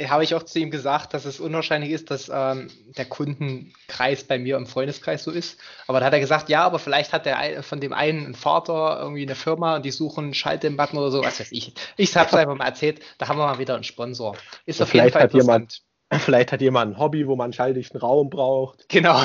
[0.06, 4.38] Habe ich auch zu ihm gesagt, dass es unwahrscheinlich ist, dass ähm, der Kundenkreis bei
[4.38, 5.60] mir im Freundeskreis so ist.
[5.88, 9.00] Aber da hat er gesagt, ja, aber vielleicht hat der von dem einen ein Vater
[9.02, 11.74] irgendwie eine Firma und die suchen Schalldämmbutton oder so, was weiß ich.
[11.98, 14.36] Ich habe es einfach mal erzählt, da haben wir mal wieder einen Sponsor.
[14.66, 15.82] Ist auf jeden Fall hat jemand,
[16.20, 18.88] Vielleicht hat jemand ein Hobby, wo man einen schalldichten Raum braucht.
[18.90, 19.20] Genau.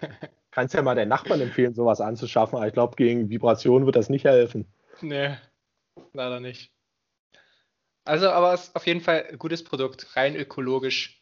[0.50, 4.08] Kannst ja mal deinen Nachbarn empfehlen, sowas anzuschaffen, aber ich glaube, gegen Vibrationen wird das
[4.08, 4.66] nicht helfen.
[5.00, 5.36] Nee,
[6.12, 6.72] leider nicht.
[8.10, 11.16] Also, aber es ist auf jeden Fall ein gutes Produkt, rein ökologisch.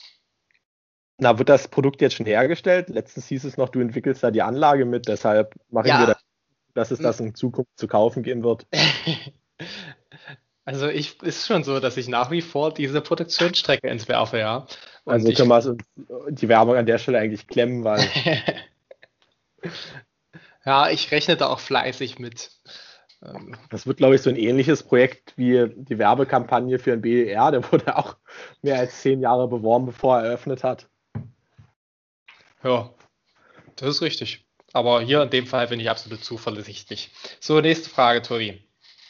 [1.18, 2.88] Na, wird das Produkt jetzt schon hergestellt?
[2.88, 6.00] Letztens hieß es noch, du entwickelst da die Anlage mit, deshalb machen ja.
[6.00, 6.24] wir das,
[6.72, 8.66] dass es das in Zukunft zu kaufen gehen wird.
[10.64, 14.66] Also ich ist schon so, dass ich nach wie vor diese Produktionsstrecke entwerfe, ja.
[15.04, 15.78] Und also können wir
[16.28, 18.06] die Werbung an der Stelle eigentlich klemmen, weil.
[20.66, 22.50] ja, ich rechne da auch fleißig mit.
[23.22, 27.50] Ähm, das wird, glaube ich, so ein ähnliches Projekt wie die Werbekampagne für ein BER.
[27.50, 28.16] Der wurde auch
[28.62, 30.88] mehr als zehn Jahre beworben, bevor er eröffnet hat.
[32.62, 32.92] Ja,
[33.76, 34.46] das ist richtig.
[34.72, 37.10] Aber hier in dem Fall bin ich absolut zuversichtlich.
[37.40, 38.62] So, nächste Frage, Tori.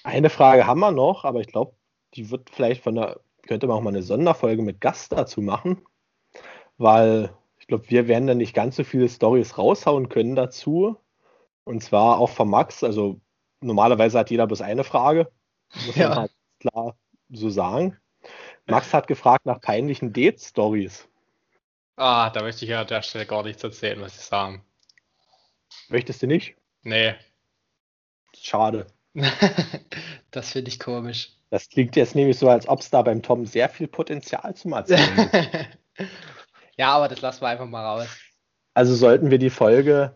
[0.04, 1.74] Eine Frage haben wir noch, aber ich glaube,
[2.14, 5.82] die wird vielleicht von der, könnte man auch mal eine Sonderfolge mit Gast dazu machen,
[6.76, 10.96] weil ich glaube, wir werden dann nicht ganz so viele Stories raushauen können dazu.
[11.64, 13.20] Und zwar auch von Max, also
[13.60, 15.30] normalerweise hat jeder bloß eine Frage.
[15.86, 16.08] Muss Ja.
[16.10, 16.96] man halt klar
[17.30, 17.96] so sagen.
[18.66, 21.08] Max hat gefragt nach peinlichen Date-Stories.
[21.96, 24.64] Ah, da möchte ich ja an der Stelle gar nichts erzählen, muss ich sagen.
[25.88, 26.54] Möchtest du nicht?
[26.82, 27.14] Nee.
[28.36, 28.86] Schade.
[30.30, 31.32] Das finde ich komisch.
[31.48, 34.74] Das klingt jetzt nämlich so, als ob es da beim Tom sehr viel Potenzial zum
[34.74, 35.78] Erzählen gibt.
[36.76, 38.08] ja, aber das lassen wir einfach mal raus.
[38.74, 40.14] Also sollten wir die Folge,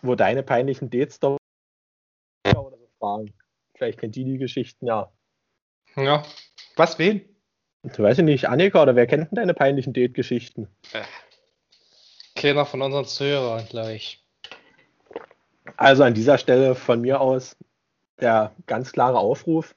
[0.00, 1.39] wo deine peinlichen Date-Stories
[3.00, 3.32] fragen.
[3.74, 5.10] Vielleicht kennt die die Geschichten ja.
[5.96, 6.22] Ja.
[6.76, 7.22] Was, wen?
[7.82, 10.68] Du weißt ja nicht, Annika oder wer kennt denn deine peinlichen Date-Geschichten?
[12.36, 14.22] Keiner von unseren Zuhörern, glaube ich.
[15.76, 17.56] Also an dieser Stelle von mir aus
[18.20, 19.74] der ganz klare Aufruf.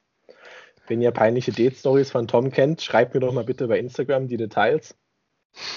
[0.86, 4.36] Wenn ihr peinliche Date-Stories von Tom kennt, schreibt mir doch mal bitte bei Instagram die
[4.36, 4.94] Details.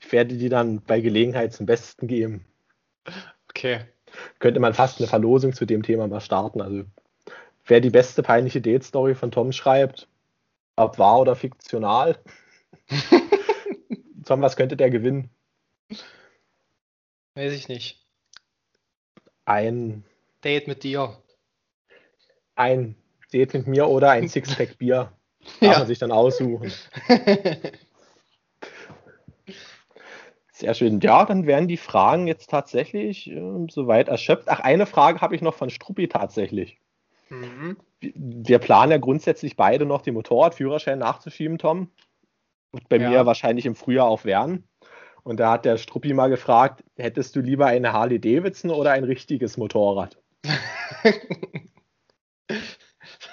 [0.00, 2.44] Ich werde die dann bei Gelegenheit zum Besten geben.
[3.48, 3.86] Okay.
[4.38, 6.60] Könnte man fast eine Verlosung zu dem Thema mal starten.
[6.60, 6.84] Also
[7.66, 10.08] wer die beste peinliche Date-Story von Tom schreibt,
[10.76, 12.18] ob wahr oder fiktional.
[14.26, 15.30] Tom, was könnte der gewinnen?
[17.34, 18.04] Weiß ich nicht.
[19.44, 20.04] Ein,
[20.42, 21.18] Date mit dir.
[22.54, 22.94] ein
[23.32, 25.12] Date mit mir oder ein Sixpack Bier.
[25.60, 25.78] Darf Ja.
[25.78, 26.72] man sich dann aussuchen.
[30.56, 31.00] Sehr schön.
[31.00, 34.48] Ja, dann wären die Fragen jetzt tatsächlich äh, soweit erschöpft.
[34.48, 36.78] Ach, eine Frage habe ich noch von Struppi tatsächlich.
[37.28, 37.76] mhm.
[38.00, 41.90] Wir planen ja grundsätzlich beide noch den Motorradführerschein nachzuschieben, Tom.
[42.70, 43.08] Wird bei Ja.
[43.10, 44.68] mir wahrscheinlich im Frühjahr auch werden.
[45.24, 49.04] Und da hat der Struppi mal gefragt, hättest du lieber eine Harley Davidson oder ein
[49.04, 50.18] richtiges Motorrad?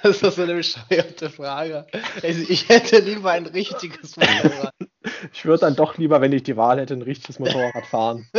[0.04, 1.86] Das ist so eine bescheuerte Frage.
[2.24, 4.74] Also ich hätte lieber ein richtiges Motorrad.
[5.34, 8.28] Ich würde dann doch lieber, wenn ich die Wahl hätte, ein richtiges Motorrad fahren.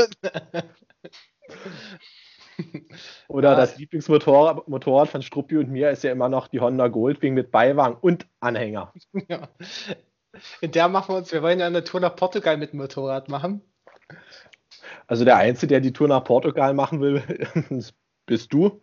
[3.28, 3.56] Oder Ja.
[3.56, 7.50] das Lieblingsmotorrad Motorrad von Struppi und mir ist ja immer noch die Honda Goldwing mit
[7.50, 8.92] Beiwagen und Anhänger.
[9.28, 9.48] Ja.
[10.60, 13.28] In der machen wir uns, wir wollen ja eine Tour nach Portugal mit dem Motorrad
[13.28, 13.62] machen.
[15.06, 17.22] Also der Einzige, der die Tour nach Portugal machen will,
[18.26, 18.82] bist du.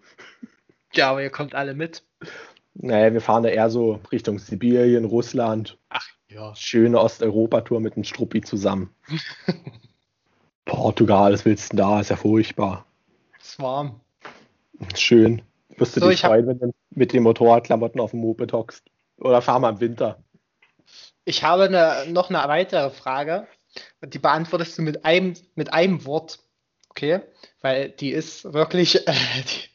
[0.94, 2.04] Ja, aber ihr kommt alle mit.
[2.74, 5.78] Naja, wir fahren da eher so Richtung Sibirien, Russland.
[5.90, 6.56] Ach ja.
[6.56, 8.94] Schöne Osteuropa-Tour mit dem Struppi zusammen.
[10.66, 12.00] Portugal, was willst du denn da?
[12.00, 12.86] Ist ja furchtbar.
[13.42, 14.00] Ist warm.
[14.96, 15.42] Schön.
[15.78, 18.84] Wirst du So, dich freuen, wenn du mit den Motorradklamotten auf dem Moped hockst.
[19.18, 20.24] Oder fahr mal im Winter.
[21.26, 23.48] Ich habe eine, noch eine weitere Frage.
[24.02, 26.40] Und die beantwortest du mit einem, mit einem Wort.
[26.90, 27.22] Okay?
[27.62, 29.14] Weil die ist wirklich, äh,
[29.48, 29.69] die,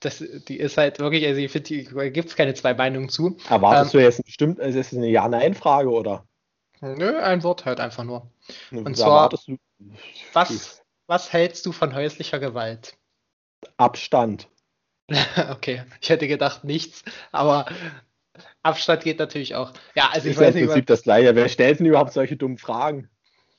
[0.00, 3.36] das, die ist halt wirklich, also ich finde, die gibt es keine zwei Meinungen zu.
[3.48, 6.26] Erwartest du jetzt bestimmt, also ist es eine Ja-Nein-Frage oder?
[6.80, 8.30] Nö, ein Wort halt einfach nur.
[8.70, 9.58] Und zwar, erwartest du
[10.32, 12.96] Was, was hältst du von häuslicher Gewalt?
[13.76, 14.48] Abstand.
[15.50, 17.64] Okay, ich hätte gedacht nichts, aber
[18.62, 19.72] Abstand geht natürlich auch.
[19.94, 21.34] Ja, also ich ist ja weiß im nicht, Prinzip das gleiche.
[21.34, 23.08] Wer stellt denn überhaupt solche dummen Fragen?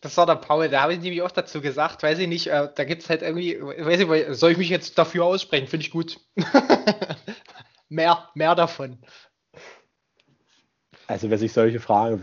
[0.01, 2.69] Das war der Paul, da habe ich nämlich auch dazu gesagt, weiß ich nicht, äh,
[2.73, 5.67] da gibt es halt irgendwie, weiß ich, soll ich mich jetzt dafür aussprechen?
[5.67, 6.19] Finde ich gut.
[7.89, 8.99] mehr, mehr davon.
[11.07, 12.21] Also wer sich solche Fragen.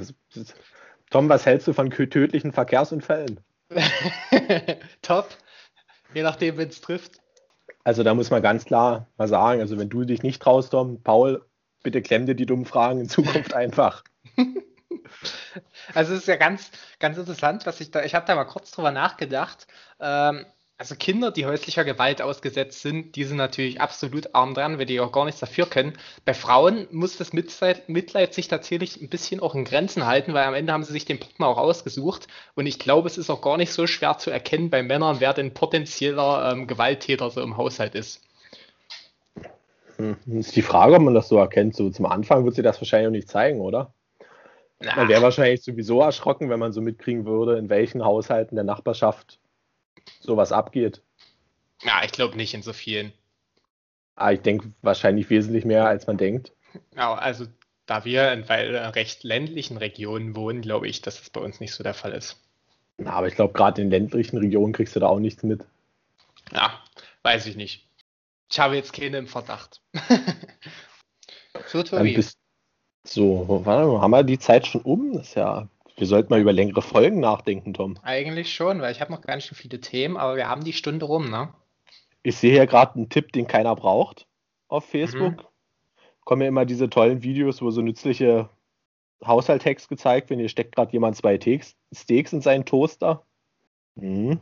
[1.11, 3.41] Tom, was hältst du von tödlichen Verkehrsunfällen?
[5.03, 5.29] Top.
[6.15, 7.21] Je nachdem, wenn es trifft.
[7.85, 11.03] Also da muss man ganz klar mal sagen, also wenn du dich nicht traust, Tom,
[11.03, 11.45] Paul,
[11.83, 14.03] bitte klemm dir die dummen Fragen in Zukunft einfach.
[15.95, 18.71] Also es ist ja ganz, ganz interessant, was ich da, ich habe da mal kurz
[18.71, 19.67] drüber nachgedacht.
[20.01, 20.47] Ähm,
[20.79, 25.01] also Kinder, die häuslicher Gewalt ausgesetzt sind, die sind natürlich absolut arm dran, weil die
[25.01, 25.95] auch gar nichts dafür können.
[26.27, 30.45] Bei Frauen muss das Mitleid, Mitleid sich tatsächlich ein bisschen auch in Grenzen halten, weil
[30.45, 32.29] am Ende haben sie sich den Partner auch ausgesucht.
[32.55, 35.33] Und ich glaube, es ist auch gar nicht so schwer zu erkennen bei Männern, wer
[35.33, 38.21] denn potenzieller ähm, Gewalttäter so im Haushalt ist.
[39.97, 40.17] Hm.
[40.27, 41.75] Ist die Frage, ob man das so erkennt.
[41.75, 43.95] So zum Anfang wird sie das wahrscheinlich auch nicht zeigen, oder?
[44.81, 49.39] Man wäre wahrscheinlich sowieso erschrocken, wenn man so mitkriegen würde, in welchen Haushalten der Nachbarschaft
[50.21, 51.03] sowas abgeht.
[51.83, 53.13] ja, ich glaube nicht in so vielen.
[54.17, 56.53] Aber ich denke wahrscheinlich wesentlich mehr, als man denkt.
[56.95, 57.47] Ja, also
[57.87, 61.73] da wir in weil, recht ländlichen Regionen wohnen, glaube ich, dass das bei uns nicht
[61.73, 62.43] so der Fall ist.
[62.99, 65.65] Na, aber ich glaube, gerade in ländlichen Regionen kriegst du da auch nichts mit.
[66.53, 66.83] Ja,
[67.23, 67.87] weiß ich nicht.
[68.51, 69.83] Ich habe jetzt keine im Verdacht.
[71.67, 72.15] so, Dann Tobi.
[72.15, 72.39] bist
[73.07, 75.13] so, haben wir die Zeit schon um?
[75.13, 77.99] Das ist ja, wir sollten mal über längere Folgen nachdenken, Tom.
[78.03, 80.73] Eigentlich schon, weil ich habe noch gar nicht so viele Themen, aber wir haben die
[80.73, 81.53] Stunde rum, ne?
[82.23, 84.27] Ich sehe hier gerade einen Tipp, den keiner braucht
[84.69, 85.47] auf Facebook.
[86.25, 88.51] Kommen ja immer diese tollen Videos, wo so nützliche
[89.25, 90.41] Haushalttext gezeigt werden.
[90.41, 93.23] Hier steckt gerade jemand zwei Teaks- Steaks in seinen Toaster.
[93.97, 94.41] Hm.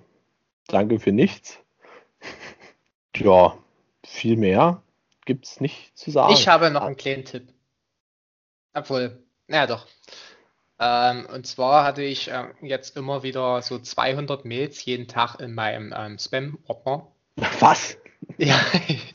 [0.66, 1.58] Danke für nichts.
[3.16, 3.56] Ja,
[4.04, 4.82] viel mehr
[5.24, 6.32] gibt es nicht zu sagen.
[6.34, 7.53] Ich habe noch einen kleinen Tipp.
[8.74, 9.86] Obwohl, naja doch.
[10.78, 15.54] Ähm, und zwar hatte ich äh, jetzt immer wieder so 200 Mails jeden Tag in
[15.54, 17.06] meinem ähm, Spam-Ordner.
[17.60, 17.96] Was?
[18.38, 18.60] Ja,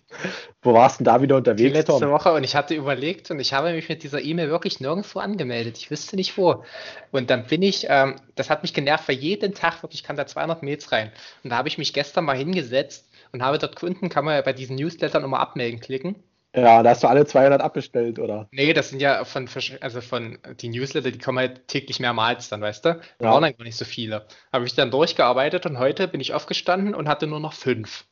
[0.61, 2.11] Wo warst du denn da wieder die unterwegs, letzte Tom?
[2.11, 5.77] Woche und ich hatte überlegt und ich habe mich mit dieser E-Mail wirklich nirgendwo angemeldet.
[5.77, 6.63] Ich wüsste nicht wo.
[7.11, 10.27] Und dann bin ich, ähm, das hat mich genervt, weil jeden Tag wirklich kam da
[10.27, 11.11] 200 Mails rein.
[11.43, 14.41] Und da habe ich mich gestern mal hingesetzt und habe dort Kunden, kann man ja
[14.41, 16.15] bei diesen Newslettern immer abmelden klicken.
[16.55, 18.47] Ja, da hast du alle 200 abbestellt, oder?
[18.51, 19.47] Nee, das sind ja von,
[19.81, 22.93] also von die Newsletter, die kommen halt täglich mehrmals dann, weißt du?
[23.19, 23.31] Da Ja.
[23.33, 24.25] waren dann gar nicht so viele.
[24.51, 28.05] Habe ich dann durchgearbeitet und heute bin ich aufgestanden und hatte nur noch fünf.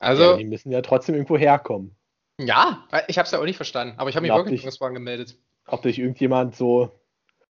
[0.00, 1.94] ja, Also, die müssen ja trotzdem irgendwo herkommen.
[2.40, 4.64] ja, ich habe es ja auch nicht verstanden, aber ich habe mich wirklich ich.
[4.64, 5.36] nirgendwo angemeldet.
[5.66, 6.98] Ob dich irgendjemand so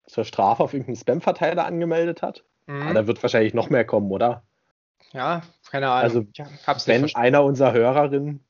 [0.07, 2.45] zur Strafe auf irgendeinen Spam-Verteiler angemeldet hat?
[2.67, 2.83] Mhm.
[2.87, 4.45] Ah, da wird wahrscheinlich noch mehr kommen, oder?
[5.13, 6.29] Ja, keine Ahnung.
[6.67, 8.46] Also, Wenn einer unserer Hörerinnen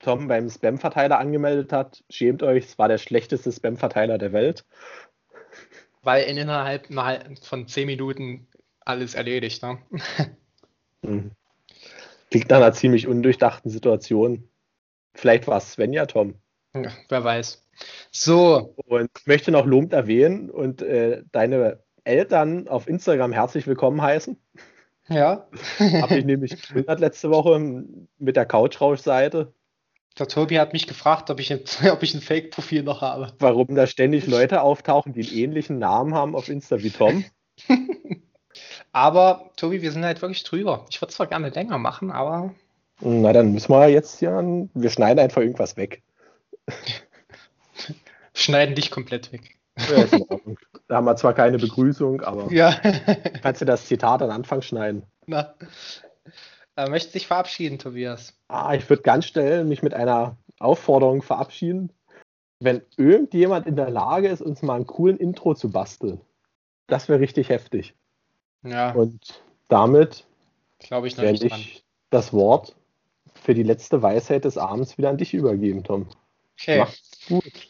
[0.00, 4.64] Tom beim Spam-Verteiler angemeldet hat, schämt euch, es war der schlechteste Spam-Verteiler der Welt.
[6.02, 6.88] Weil in innerhalb
[7.42, 8.48] von zehn Minuten
[8.80, 9.78] alles erledigt, ne?
[11.04, 11.30] Hm.
[12.30, 14.48] Klingt nach einer ziemlich undurchdachten Situation.
[15.14, 16.34] Vielleicht war es Svenja, Tom.
[16.74, 17.66] Ja, wer weiß.
[18.10, 24.00] So, Und ich möchte noch lobend erwähnen und äh, deine Eltern auf Instagram herzlich willkommen
[24.00, 24.40] heißen.
[25.08, 25.48] ja.
[25.78, 27.84] Habe ich nämlich gewundert letzte Woche
[28.18, 29.52] mit der Couchrausch-Seite,
[30.18, 31.60] Der Tobi hat mich gefragt, ob ich ein,
[31.92, 33.32] ob ich ein Fake-Profil noch habe.
[33.38, 37.24] warum da ständig Leute auftauchen, die einen ähnlichen Namen haben auf Insta wie Tom.
[38.92, 40.84] Aber, Tobi, wir sind halt wirklich drüber.
[40.90, 42.52] Ich würde zwar gerne länger machen, aber
[43.00, 46.02] Na, dann müssen wir jetzt an- wir schneiden einfach irgendwas weg.
[48.34, 49.56] schneiden dich komplett weg.
[49.78, 50.04] Ja.
[50.88, 52.72] Da haben wir zwar keine Begrüßung, aber Ja.
[53.42, 55.04] kannst du das Zitat an Anfang schneiden.
[55.26, 55.54] Na.
[56.76, 58.34] Äh, möchtest dich verabschieden, Tobias?
[58.48, 61.92] Ah, ich würde ganz schnell mich mit einer Aufforderung verabschieden.
[62.60, 66.20] Wenn irgendjemand in der Lage ist, uns mal einen coolen Intro zu basteln,
[66.86, 67.94] das wäre richtig heftig.
[68.62, 70.26] Ja, Und damit
[70.78, 71.60] glaube ich noch werde nicht dran.
[71.60, 72.76] ich das Wort
[73.34, 76.08] für die letzte Weisheit des Abends wieder an dich übergeben, Tom.
[76.60, 76.78] Okay.
[76.78, 77.68] Macht's gut.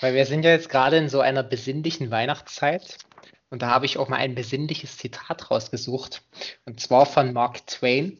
[0.00, 2.96] Weil wir sind ja jetzt gerade in so einer besinnlichen Weihnachtszeit.
[3.50, 6.22] Und da habe ich auch mal ein besinnliches Zitat rausgesucht.
[6.64, 8.16] Und zwar von Mark Twain.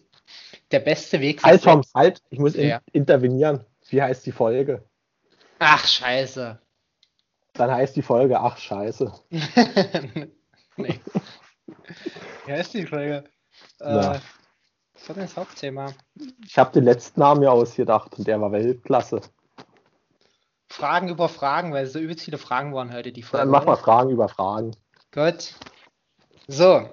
[0.70, 1.42] Der beste Weg.
[1.42, 2.80] Halt, Tom, halt, ich muss in Ja.
[2.92, 3.64] intervenieren.
[3.88, 4.84] Wie heißt die Folge?
[5.58, 6.60] Ach, scheiße.
[7.54, 9.12] Dann heißt die Folge, ach scheiße.
[10.76, 11.00] nee.
[12.46, 13.24] Wie heißt die Folge?
[13.80, 14.14] Ja.
[14.14, 14.20] Äh,
[14.94, 15.92] was war denn das Hauptthema?
[16.46, 19.20] Ich habe den letzten Namen mir ausgedacht und der war Weltklasse.
[20.68, 23.42] Fragen über Fragen, weil so übelst viele Fragen waren heute die Folge.
[23.42, 23.82] Dann mach mal oder?
[23.82, 24.76] Fragen über Fragen.
[25.10, 25.54] Gut.
[26.46, 26.88] So,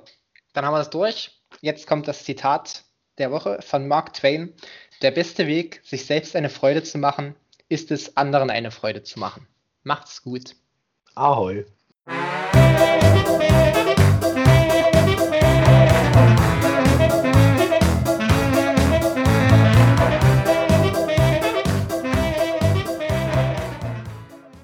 [0.54, 1.40] dann haben wir das durch.
[1.62, 2.84] Jetzt kommt das Zitat
[3.18, 4.54] der Woche von Mark Twain.
[5.02, 7.36] Der beste Weg, sich selbst eine Freude zu machen,
[7.70, 9.48] ist es, anderen eine Freude zu machen.
[9.84, 10.56] Macht's gut.
[11.16, 11.66] Ahoi.